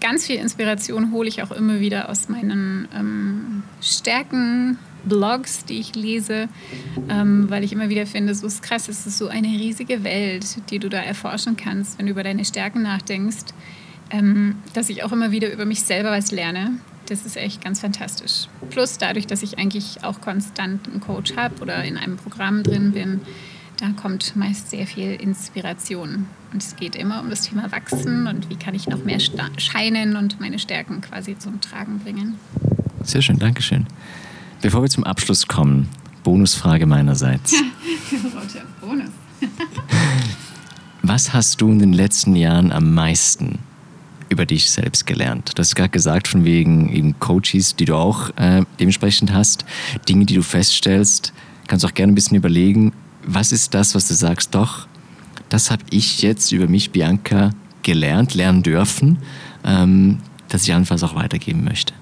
ganz 0.00 0.26
viel 0.26 0.36
Inspiration 0.36 1.12
hole 1.12 1.28
ich 1.28 1.42
auch 1.42 1.50
immer 1.50 1.80
wieder 1.80 2.08
aus 2.08 2.28
meinen 2.28 2.88
ähm, 2.94 3.62
Stärken, 3.80 4.78
Blogs, 5.04 5.64
die 5.64 5.80
ich 5.80 5.96
lese, 5.96 6.48
ähm, 7.08 7.50
weil 7.50 7.64
ich 7.64 7.72
immer 7.72 7.88
wieder 7.88 8.06
finde, 8.06 8.34
so 8.34 8.46
ist 8.46 8.62
krass, 8.62 8.88
es 8.88 9.04
ist 9.04 9.18
so 9.18 9.26
eine 9.26 9.48
riesige 9.48 10.04
Welt, 10.04 10.70
die 10.70 10.78
du 10.78 10.88
da 10.88 10.98
erforschen 10.98 11.56
kannst, 11.56 11.98
wenn 11.98 12.06
du 12.06 12.12
über 12.12 12.22
deine 12.22 12.44
Stärken 12.44 12.82
nachdenkst, 12.82 13.52
ähm, 14.10 14.56
dass 14.74 14.88
ich 14.90 15.02
auch 15.02 15.10
immer 15.10 15.32
wieder 15.32 15.52
über 15.52 15.64
mich 15.64 15.82
selber 15.82 16.12
was 16.12 16.30
lerne. 16.30 16.78
Das 17.12 17.26
ist 17.26 17.36
echt 17.36 17.62
ganz 17.62 17.80
fantastisch. 17.80 18.48
Plus 18.70 18.96
dadurch, 18.96 19.26
dass 19.26 19.42
ich 19.42 19.58
eigentlich 19.58 20.02
auch 20.02 20.22
konstant 20.22 20.88
einen 20.88 21.00
Coach 21.00 21.36
habe 21.36 21.56
oder 21.60 21.84
in 21.84 21.98
einem 21.98 22.16
Programm 22.16 22.62
drin 22.62 22.92
bin, 22.92 23.20
da 23.78 23.90
kommt 23.90 24.34
meist 24.34 24.70
sehr 24.70 24.86
viel 24.86 25.12
Inspiration. 25.12 26.24
Und 26.54 26.62
es 26.62 26.74
geht 26.74 26.96
immer 26.96 27.20
um 27.20 27.28
das 27.28 27.42
Thema 27.42 27.70
Wachsen 27.70 28.26
und 28.26 28.48
wie 28.48 28.56
kann 28.56 28.74
ich 28.74 28.88
noch 28.88 29.04
mehr 29.04 29.18
scheinen 29.58 30.16
und 30.16 30.40
meine 30.40 30.58
Stärken 30.58 31.02
quasi 31.02 31.36
zum 31.36 31.60
Tragen 31.60 31.98
bringen. 31.98 32.38
Sehr 33.02 33.20
schön, 33.20 33.38
Dankeschön. 33.38 33.86
Bevor 34.62 34.80
wir 34.80 34.88
zum 34.88 35.04
Abschluss 35.04 35.46
kommen, 35.46 35.90
Bonusfrage 36.24 36.86
meinerseits. 36.86 37.52
Roger, 38.12 38.64
Bonus. 38.80 39.10
Was 41.02 41.34
hast 41.34 41.60
du 41.60 41.70
in 41.72 41.78
den 41.78 41.92
letzten 41.92 42.36
Jahren 42.36 42.72
am 42.72 42.94
meisten 42.94 43.58
über 44.32 44.46
dich 44.46 44.70
selbst 44.70 45.06
gelernt? 45.06 45.52
Du 45.54 45.60
hast 45.60 45.76
gerade 45.76 45.90
gesagt, 45.90 46.28
von 46.28 46.44
wegen 46.44 46.92
eben 46.92 47.18
Coaches, 47.20 47.76
die 47.76 47.84
du 47.84 47.94
auch 47.94 48.30
äh, 48.36 48.64
dementsprechend 48.80 49.32
hast, 49.32 49.64
Dinge, 50.08 50.26
die 50.26 50.34
du 50.34 50.42
feststellst. 50.42 51.32
Kannst 51.68 51.84
auch 51.84 51.94
gerne 51.94 52.12
ein 52.12 52.14
bisschen 52.14 52.36
überlegen, 52.36 52.92
was 53.24 53.52
ist 53.52 53.74
das, 53.74 53.94
was 53.94 54.08
du 54.08 54.14
sagst, 54.14 54.54
doch, 54.54 54.88
das 55.48 55.70
habe 55.70 55.82
ich 55.90 56.22
jetzt 56.22 56.50
über 56.52 56.66
mich, 56.66 56.90
Bianca, 56.90 57.50
gelernt, 57.82 58.34
lernen 58.34 58.62
dürfen, 58.62 59.18
ähm, 59.64 60.18
dass 60.48 60.64
ich 60.64 60.72
anfangs 60.72 61.02
auch 61.02 61.14
weitergeben 61.14 61.64
möchte. 61.64 61.94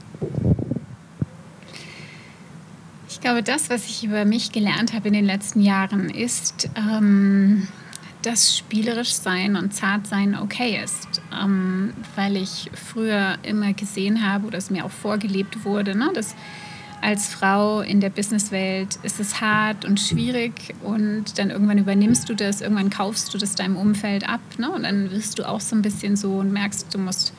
Ich 3.08 3.20
glaube, 3.20 3.42
das, 3.42 3.68
was 3.68 3.86
ich 3.86 4.04
über 4.04 4.24
mich 4.24 4.52
gelernt 4.52 4.94
habe 4.94 5.08
in 5.08 5.14
den 5.14 5.26
letzten 5.26 5.60
Jahren, 5.60 6.08
ist, 6.08 6.70
ähm, 6.76 7.68
dass 8.22 8.56
spielerisch 8.56 9.12
sein 9.12 9.56
und 9.56 9.74
zart 9.74 10.06
sein 10.06 10.36
okay 10.36 10.80
ist. 10.82 11.22
Ähm, 11.32 11.92
weil 12.16 12.36
ich 12.36 12.70
früher 12.74 13.38
immer 13.42 13.72
gesehen 13.72 14.26
habe 14.26 14.46
oder 14.46 14.58
es 14.58 14.70
mir 14.70 14.84
auch 14.84 14.90
vorgelebt 14.90 15.64
wurde, 15.64 15.96
ne, 15.96 16.10
dass 16.14 16.34
als 17.02 17.28
Frau 17.28 17.80
in 17.80 18.00
der 18.00 18.10
Businesswelt 18.10 18.98
ist 19.02 19.20
es 19.20 19.40
hart 19.40 19.84
und 19.84 19.98
schwierig 19.98 20.74
und 20.82 21.38
dann 21.38 21.50
irgendwann 21.50 21.78
übernimmst 21.78 22.28
du 22.28 22.34
das, 22.34 22.60
irgendwann 22.60 22.90
kaufst 22.90 23.32
du 23.32 23.38
das 23.38 23.54
deinem 23.54 23.76
Umfeld 23.76 24.28
ab 24.28 24.40
ne, 24.58 24.70
und 24.70 24.82
dann 24.82 25.10
wirst 25.10 25.38
du 25.38 25.48
auch 25.48 25.60
so 25.60 25.76
ein 25.76 25.82
bisschen 25.82 26.16
so 26.16 26.34
und 26.34 26.52
merkst, 26.52 26.92
du 26.92 26.98
musst 26.98 27.32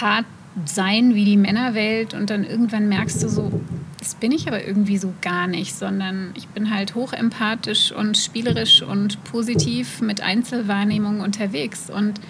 hart 0.00 0.24
sein 0.64 1.14
wie 1.14 1.24
die 1.24 1.36
Männerwelt 1.36 2.14
und 2.14 2.30
dann 2.30 2.44
irgendwann 2.44 2.88
merkst 2.88 3.22
du 3.22 3.28
so, 3.28 3.60
das 4.04 4.16
bin 4.16 4.32
ich 4.32 4.46
aber 4.46 4.62
irgendwie 4.62 4.98
so 4.98 5.14
gar 5.22 5.46
nicht, 5.46 5.74
sondern 5.74 6.32
ich 6.34 6.46
bin 6.48 6.72
halt 6.72 6.94
hochempathisch 6.94 7.90
und 7.90 8.18
spielerisch 8.18 8.82
und 8.82 9.24
positiv 9.24 10.02
mit 10.02 10.20
Einzelwahrnehmung 10.20 11.20
unterwegs 11.20 11.88
und 11.88 12.20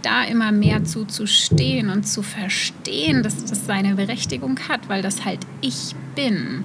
da 0.00 0.24
immer 0.24 0.52
mehr 0.52 0.84
zuzustehen 0.84 1.90
und 1.90 2.08
zu 2.08 2.22
verstehen, 2.22 3.22
dass 3.22 3.44
das 3.44 3.66
seine 3.66 3.96
Berechtigung 3.96 4.58
hat, 4.70 4.88
weil 4.88 5.02
das 5.02 5.26
halt 5.26 5.40
ich 5.60 5.94
bin. 6.14 6.64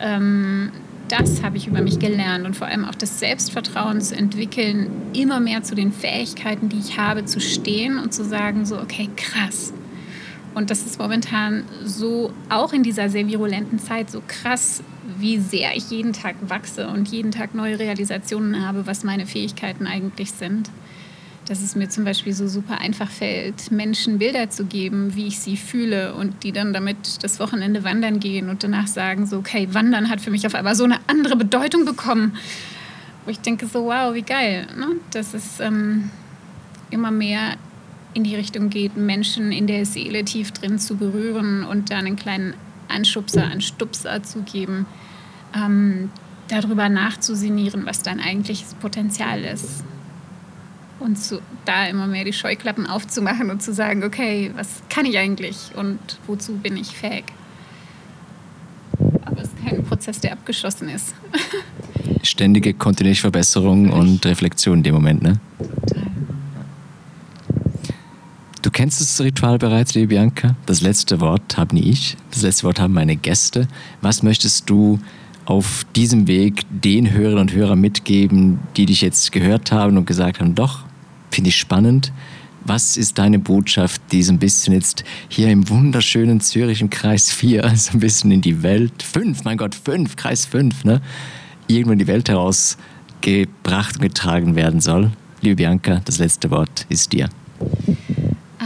Ähm, 0.00 0.72
das 1.06 1.44
habe 1.44 1.56
ich 1.56 1.68
über 1.68 1.80
mich 1.80 2.00
gelernt 2.00 2.44
und 2.44 2.56
vor 2.56 2.66
allem 2.66 2.84
auch 2.84 2.96
das 2.96 3.20
Selbstvertrauen 3.20 4.00
zu 4.00 4.16
entwickeln, 4.16 4.90
immer 5.12 5.38
mehr 5.38 5.62
zu 5.62 5.76
den 5.76 5.92
Fähigkeiten, 5.92 6.68
die 6.68 6.78
ich 6.78 6.98
habe, 6.98 7.24
zu 7.24 7.38
stehen 7.40 8.00
und 8.00 8.12
zu 8.12 8.24
sagen, 8.24 8.66
so, 8.66 8.80
okay, 8.80 9.08
krass, 9.14 9.72
und 10.56 10.70
das 10.70 10.86
ist 10.86 10.98
momentan 10.98 11.64
so, 11.84 12.32
auch 12.48 12.72
in 12.72 12.82
dieser 12.82 13.10
sehr 13.10 13.28
virulenten 13.28 13.78
Zeit, 13.78 14.10
so 14.10 14.22
krass, 14.26 14.82
wie 15.18 15.38
sehr 15.38 15.76
ich 15.76 15.90
jeden 15.90 16.14
Tag 16.14 16.34
wachse 16.48 16.88
und 16.88 17.08
jeden 17.08 17.30
Tag 17.30 17.54
neue 17.54 17.78
Realisationen 17.78 18.66
habe, 18.66 18.86
was 18.86 19.04
meine 19.04 19.26
Fähigkeiten 19.26 19.86
eigentlich 19.86 20.32
sind. 20.32 20.70
Dass 21.46 21.60
es 21.60 21.76
mir 21.76 21.90
zum 21.90 22.04
Beispiel 22.04 22.32
so 22.32 22.48
super 22.48 22.80
einfach 22.80 23.10
fällt, 23.10 23.70
Menschen 23.70 24.18
Bilder 24.18 24.48
zu 24.48 24.64
geben, 24.64 25.14
wie 25.14 25.26
ich 25.26 25.40
sie 25.40 25.58
fühle 25.58 26.14
und 26.14 26.42
die 26.42 26.52
dann 26.52 26.72
damit 26.72 27.22
das 27.22 27.38
Wochenende 27.38 27.84
wandern 27.84 28.18
gehen 28.18 28.48
und 28.48 28.64
danach 28.64 28.86
sagen, 28.86 29.26
so, 29.26 29.36
okay, 29.36 29.68
Wandern 29.72 30.08
hat 30.08 30.22
für 30.22 30.30
mich 30.30 30.46
auf 30.46 30.54
einmal 30.54 30.74
so 30.74 30.84
eine 30.84 31.00
andere 31.06 31.36
Bedeutung 31.36 31.84
bekommen. 31.84 32.34
Wo 33.26 33.30
ich 33.30 33.40
denke, 33.40 33.66
so, 33.66 33.84
wow, 33.84 34.14
wie 34.14 34.22
geil. 34.22 34.66
Ne? 34.74 34.86
Das 35.10 35.34
ist 35.34 35.60
ähm, 35.60 36.10
immer 36.88 37.10
mehr 37.10 37.56
in 38.16 38.24
die 38.24 38.34
Richtung 38.34 38.70
geht, 38.70 38.96
Menschen 38.96 39.52
in 39.52 39.66
der 39.66 39.84
Seele 39.84 40.24
tief 40.24 40.50
drin 40.50 40.78
zu 40.78 40.96
berühren 40.96 41.64
und 41.64 41.90
da 41.90 41.98
einen 41.98 42.16
kleinen 42.16 42.54
Anschubser, 42.88 43.44
einen 43.44 43.60
Stupser 43.60 44.22
zu 44.22 44.40
geben, 44.40 44.86
ähm, 45.54 46.10
darüber 46.48 46.88
nachzusinieren, 46.88 47.84
was 47.84 48.02
dein 48.02 48.18
eigentliches 48.18 48.72
Potenzial 48.74 49.44
ist. 49.44 49.84
Und 50.98 51.18
zu, 51.18 51.42
da 51.66 51.86
immer 51.86 52.06
mehr 52.06 52.24
die 52.24 52.32
Scheuklappen 52.32 52.86
aufzumachen 52.86 53.50
und 53.50 53.62
zu 53.62 53.74
sagen, 53.74 54.02
okay, 54.02 54.50
was 54.56 54.82
kann 54.88 55.04
ich 55.04 55.18
eigentlich 55.18 55.72
und 55.74 55.98
wozu 56.26 56.54
bin 56.54 56.78
ich 56.78 56.96
fähig? 56.96 57.24
Aber 59.26 59.42
es 59.42 59.48
ist 59.48 59.62
kein 59.62 59.84
Prozess, 59.84 60.20
der 60.20 60.32
abgeschlossen 60.32 60.88
ist. 60.88 61.14
Ständige 62.22 62.72
kontinuierliche 62.72 63.20
Verbesserung 63.20 63.90
und 63.90 64.24
Reflexion 64.24 64.78
in 64.78 64.82
dem 64.84 64.94
Moment, 64.94 65.22
ne? 65.22 65.38
Total. 65.58 65.95
Du 68.66 68.72
kennst 68.72 69.00
das 69.00 69.20
Ritual 69.20 69.58
bereits, 69.58 69.94
liebe 69.94 70.08
Bianca. 70.08 70.56
Das 70.66 70.80
letzte 70.80 71.20
Wort 71.20 71.56
habe 71.56 71.76
nie 71.76 71.88
ich. 71.88 72.16
Das 72.32 72.42
letzte 72.42 72.64
Wort 72.64 72.80
haben 72.80 72.94
meine 72.94 73.14
Gäste. 73.14 73.68
Was 74.00 74.24
möchtest 74.24 74.68
du 74.68 74.98
auf 75.44 75.86
diesem 75.94 76.26
Weg 76.26 76.62
den 76.70 77.12
Hörerinnen 77.12 77.42
und 77.42 77.52
Hörern 77.52 77.80
mitgeben, 77.80 78.58
die 78.76 78.86
dich 78.86 79.02
jetzt 79.02 79.30
gehört 79.30 79.70
haben 79.70 79.96
und 79.96 80.04
gesagt 80.04 80.40
haben, 80.40 80.56
doch, 80.56 80.80
finde 81.30 81.50
ich 81.50 81.56
spannend. 81.56 82.12
Was 82.64 82.96
ist 82.96 83.18
deine 83.18 83.38
Botschaft, 83.38 84.02
die 84.10 84.24
so 84.24 84.32
ein 84.32 84.40
bisschen 84.40 84.74
jetzt 84.74 85.04
hier 85.28 85.48
im 85.48 85.68
wunderschönen 85.68 86.40
Zürich 86.40 86.80
im 86.80 86.90
Kreis 86.90 87.30
4, 87.30 87.72
so 87.76 87.92
ein 87.92 88.00
bisschen 88.00 88.32
in 88.32 88.40
die 88.40 88.64
Welt, 88.64 89.00
5, 89.00 89.44
mein 89.44 89.58
Gott, 89.58 89.76
5, 89.76 90.16
Kreis 90.16 90.44
5, 90.44 90.82
ne? 90.82 91.00
irgendwo 91.68 91.92
in 91.92 92.00
die 92.00 92.08
Welt 92.08 92.28
herausgebracht 92.28 93.94
und 93.94 94.02
getragen 94.02 94.56
werden 94.56 94.80
soll? 94.80 95.12
Liebe 95.40 95.54
Bianca, 95.54 96.00
das 96.04 96.18
letzte 96.18 96.50
Wort 96.50 96.84
ist 96.88 97.12
dir. 97.12 97.28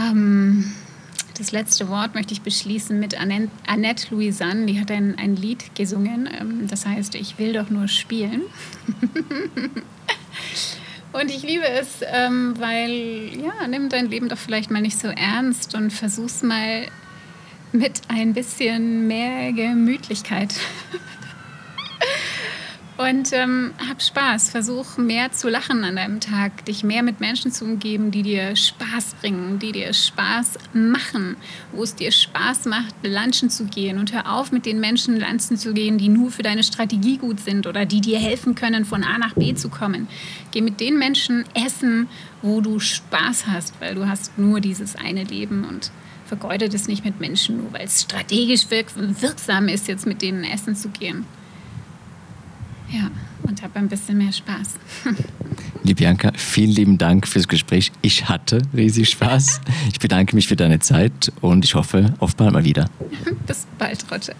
Ähm, 0.09 0.73
das 1.37 1.51
letzte 1.51 1.89
Wort 1.89 2.13
möchte 2.13 2.33
ich 2.33 2.41
beschließen 2.41 2.99
mit 2.99 3.19
Annette 3.19 4.07
Louisanne. 4.13 4.65
Die 4.65 4.79
hat 4.79 4.91
ein, 4.91 5.17
ein 5.17 5.35
Lied 5.35 5.75
gesungen, 5.75 6.29
ähm, 6.39 6.67
das 6.67 6.85
heißt 6.85 7.15
Ich 7.15 7.39
will 7.39 7.53
doch 7.53 7.69
nur 7.69 7.87
spielen. 7.87 8.41
Und 11.13 11.29
ich 11.29 11.43
liebe 11.43 11.67
es, 11.67 11.99
ähm, 12.13 12.53
weil, 12.57 13.31
ja, 13.37 13.67
nimm 13.67 13.89
dein 13.89 14.09
Leben 14.09 14.29
doch 14.29 14.37
vielleicht 14.37 14.71
mal 14.71 14.81
nicht 14.81 14.97
so 14.97 15.09
ernst 15.09 15.75
und 15.75 15.91
versuch's 15.91 16.41
mal 16.41 16.87
mit 17.73 18.01
ein 18.07 18.33
bisschen 18.33 19.07
mehr 19.07 19.51
Gemütlichkeit. 19.51 20.53
Und 23.01 23.33
ähm, 23.33 23.73
hab 23.89 23.99
Spaß, 23.99 24.51
versuch 24.51 24.97
mehr 24.97 25.31
zu 25.31 25.49
lachen 25.49 25.83
an 25.83 25.95
deinem 25.95 26.19
Tag, 26.19 26.65
dich 26.65 26.83
mehr 26.83 27.01
mit 27.01 27.19
Menschen 27.19 27.51
zu 27.51 27.65
umgeben, 27.65 28.11
die 28.11 28.21
dir 28.21 28.55
Spaß 28.55 29.15
bringen, 29.15 29.57
die 29.57 29.71
dir 29.71 29.91
Spaß 29.91 30.59
machen, 30.73 31.35
wo 31.71 31.81
es 31.81 31.95
dir 31.95 32.11
Spaß 32.11 32.65
macht, 32.65 32.93
lunchen 33.01 33.49
zu 33.49 33.65
gehen. 33.65 33.97
Und 33.97 34.13
hör 34.13 34.31
auf, 34.31 34.51
mit 34.51 34.67
den 34.67 34.79
Menschen 34.79 35.19
lunchen 35.19 35.57
zu 35.57 35.73
gehen, 35.73 35.97
die 35.97 36.09
nur 36.09 36.29
für 36.29 36.43
deine 36.43 36.61
Strategie 36.61 37.17
gut 37.17 37.39
sind 37.39 37.65
oder 37.65 37.87
die 37.87 38.01
dir 38.01 38.19
helfen 38.19 38.53
können, 38.53 38.85
von 38.85 39.03
A 39.03 39.17
nach 39.17 39.33
B 39.33 39.55
zu 39.55 39.69
kommen. 39.69 40.07
Geh 40.51 40.61
mit 40.61 40.79
den 40.79 40.99
Menschen 40.99 41.45
essen, 41.55 42.07
wo 42.43 42.61
du 42.61 42.79
Spaß 42.79 43.47
hast, 43.47 43.73
weil 43.81 43.95
du 43.95 44.07
hast 44.07 44.37
nur 44.37 44.59
dieses 44.59 44.95
eine 44.95 45.23
Leben 45.23 45.63
und 45.63 45.89
vergeude 46.27 46.69
das 46.69 46.87
nicht 46.87 47.03
mit 47.03 47.19
Menschen, 47.19 47.57
nur 47.57 47.73
weil 47.73 47.85
es 47.85 48.03
strategisch 48.03 48.69
wirk 48.69 48.91
wirksam 48.95 49.69
ist, 49.69 49.87
jetzt 49.87 50.05
mit 50.05 50.21
denen 50.21 50.43
essen 50.43 50.75
zu 50.75 50.89
gehen. 50.89 51.25
Ja, 52.91 53.09
und 53.43 53.61
habe 53.63 53.79
ein 53.79 53.87
bisschen 53.87 54.17
mehr 54.17 54.31
Spaß. 54.31 54.75
Liebe 55.83 55.99
Bianca, 55.99 56.31
vielen 56.35 56.71
lieben 56.71 56.97
Dank 56.97 57.27
fürs 57.27 57.47
Gespräch. 57.47 57.91
Ich 58.01 58.27
hatte 58.27 58.61
riesig 58.73 59.09
Spaß. 59.09 59.61
Ich 59.91 59.99
bedanke 59.99 60.35
mich 60.35 60.47
für 60.47 60.55
deine 60.55 60.79
Zeit 60.79 61.31
und 61.41 61.65
ich 61.65 61.73
hoffe, 61.73 62.13
auf 62.19 62.35
bald 62.35 62.51
mal 62.51 62.63
wieder. 62.63 62.89
Bis 63.47 63.65
bald, 63.77 64.05
Roger. 64.11 64.33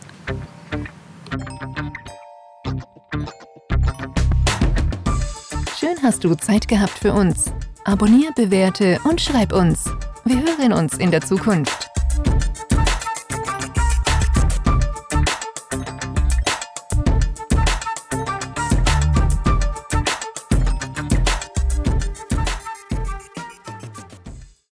Schön 5.79 5.95
hast 6.03 6.23
du 6.23 6.35
Zeit 6.35 6.67
gehabt 6.67 6.99
für 6.99 7.13
uns. 7.13 7.45
Abonnier, 7.85 8.31
bewerte 8.35 8.99
und 9.05 9.19
schreib 9.21 9.53
uns. 9.53 9.85
Wir 10.25 10.37
hören 10.37 10.73
uns 10.73 10.97
in 10.97 11.09
der 11.09 11.21
Zukunft. 11.21 11.90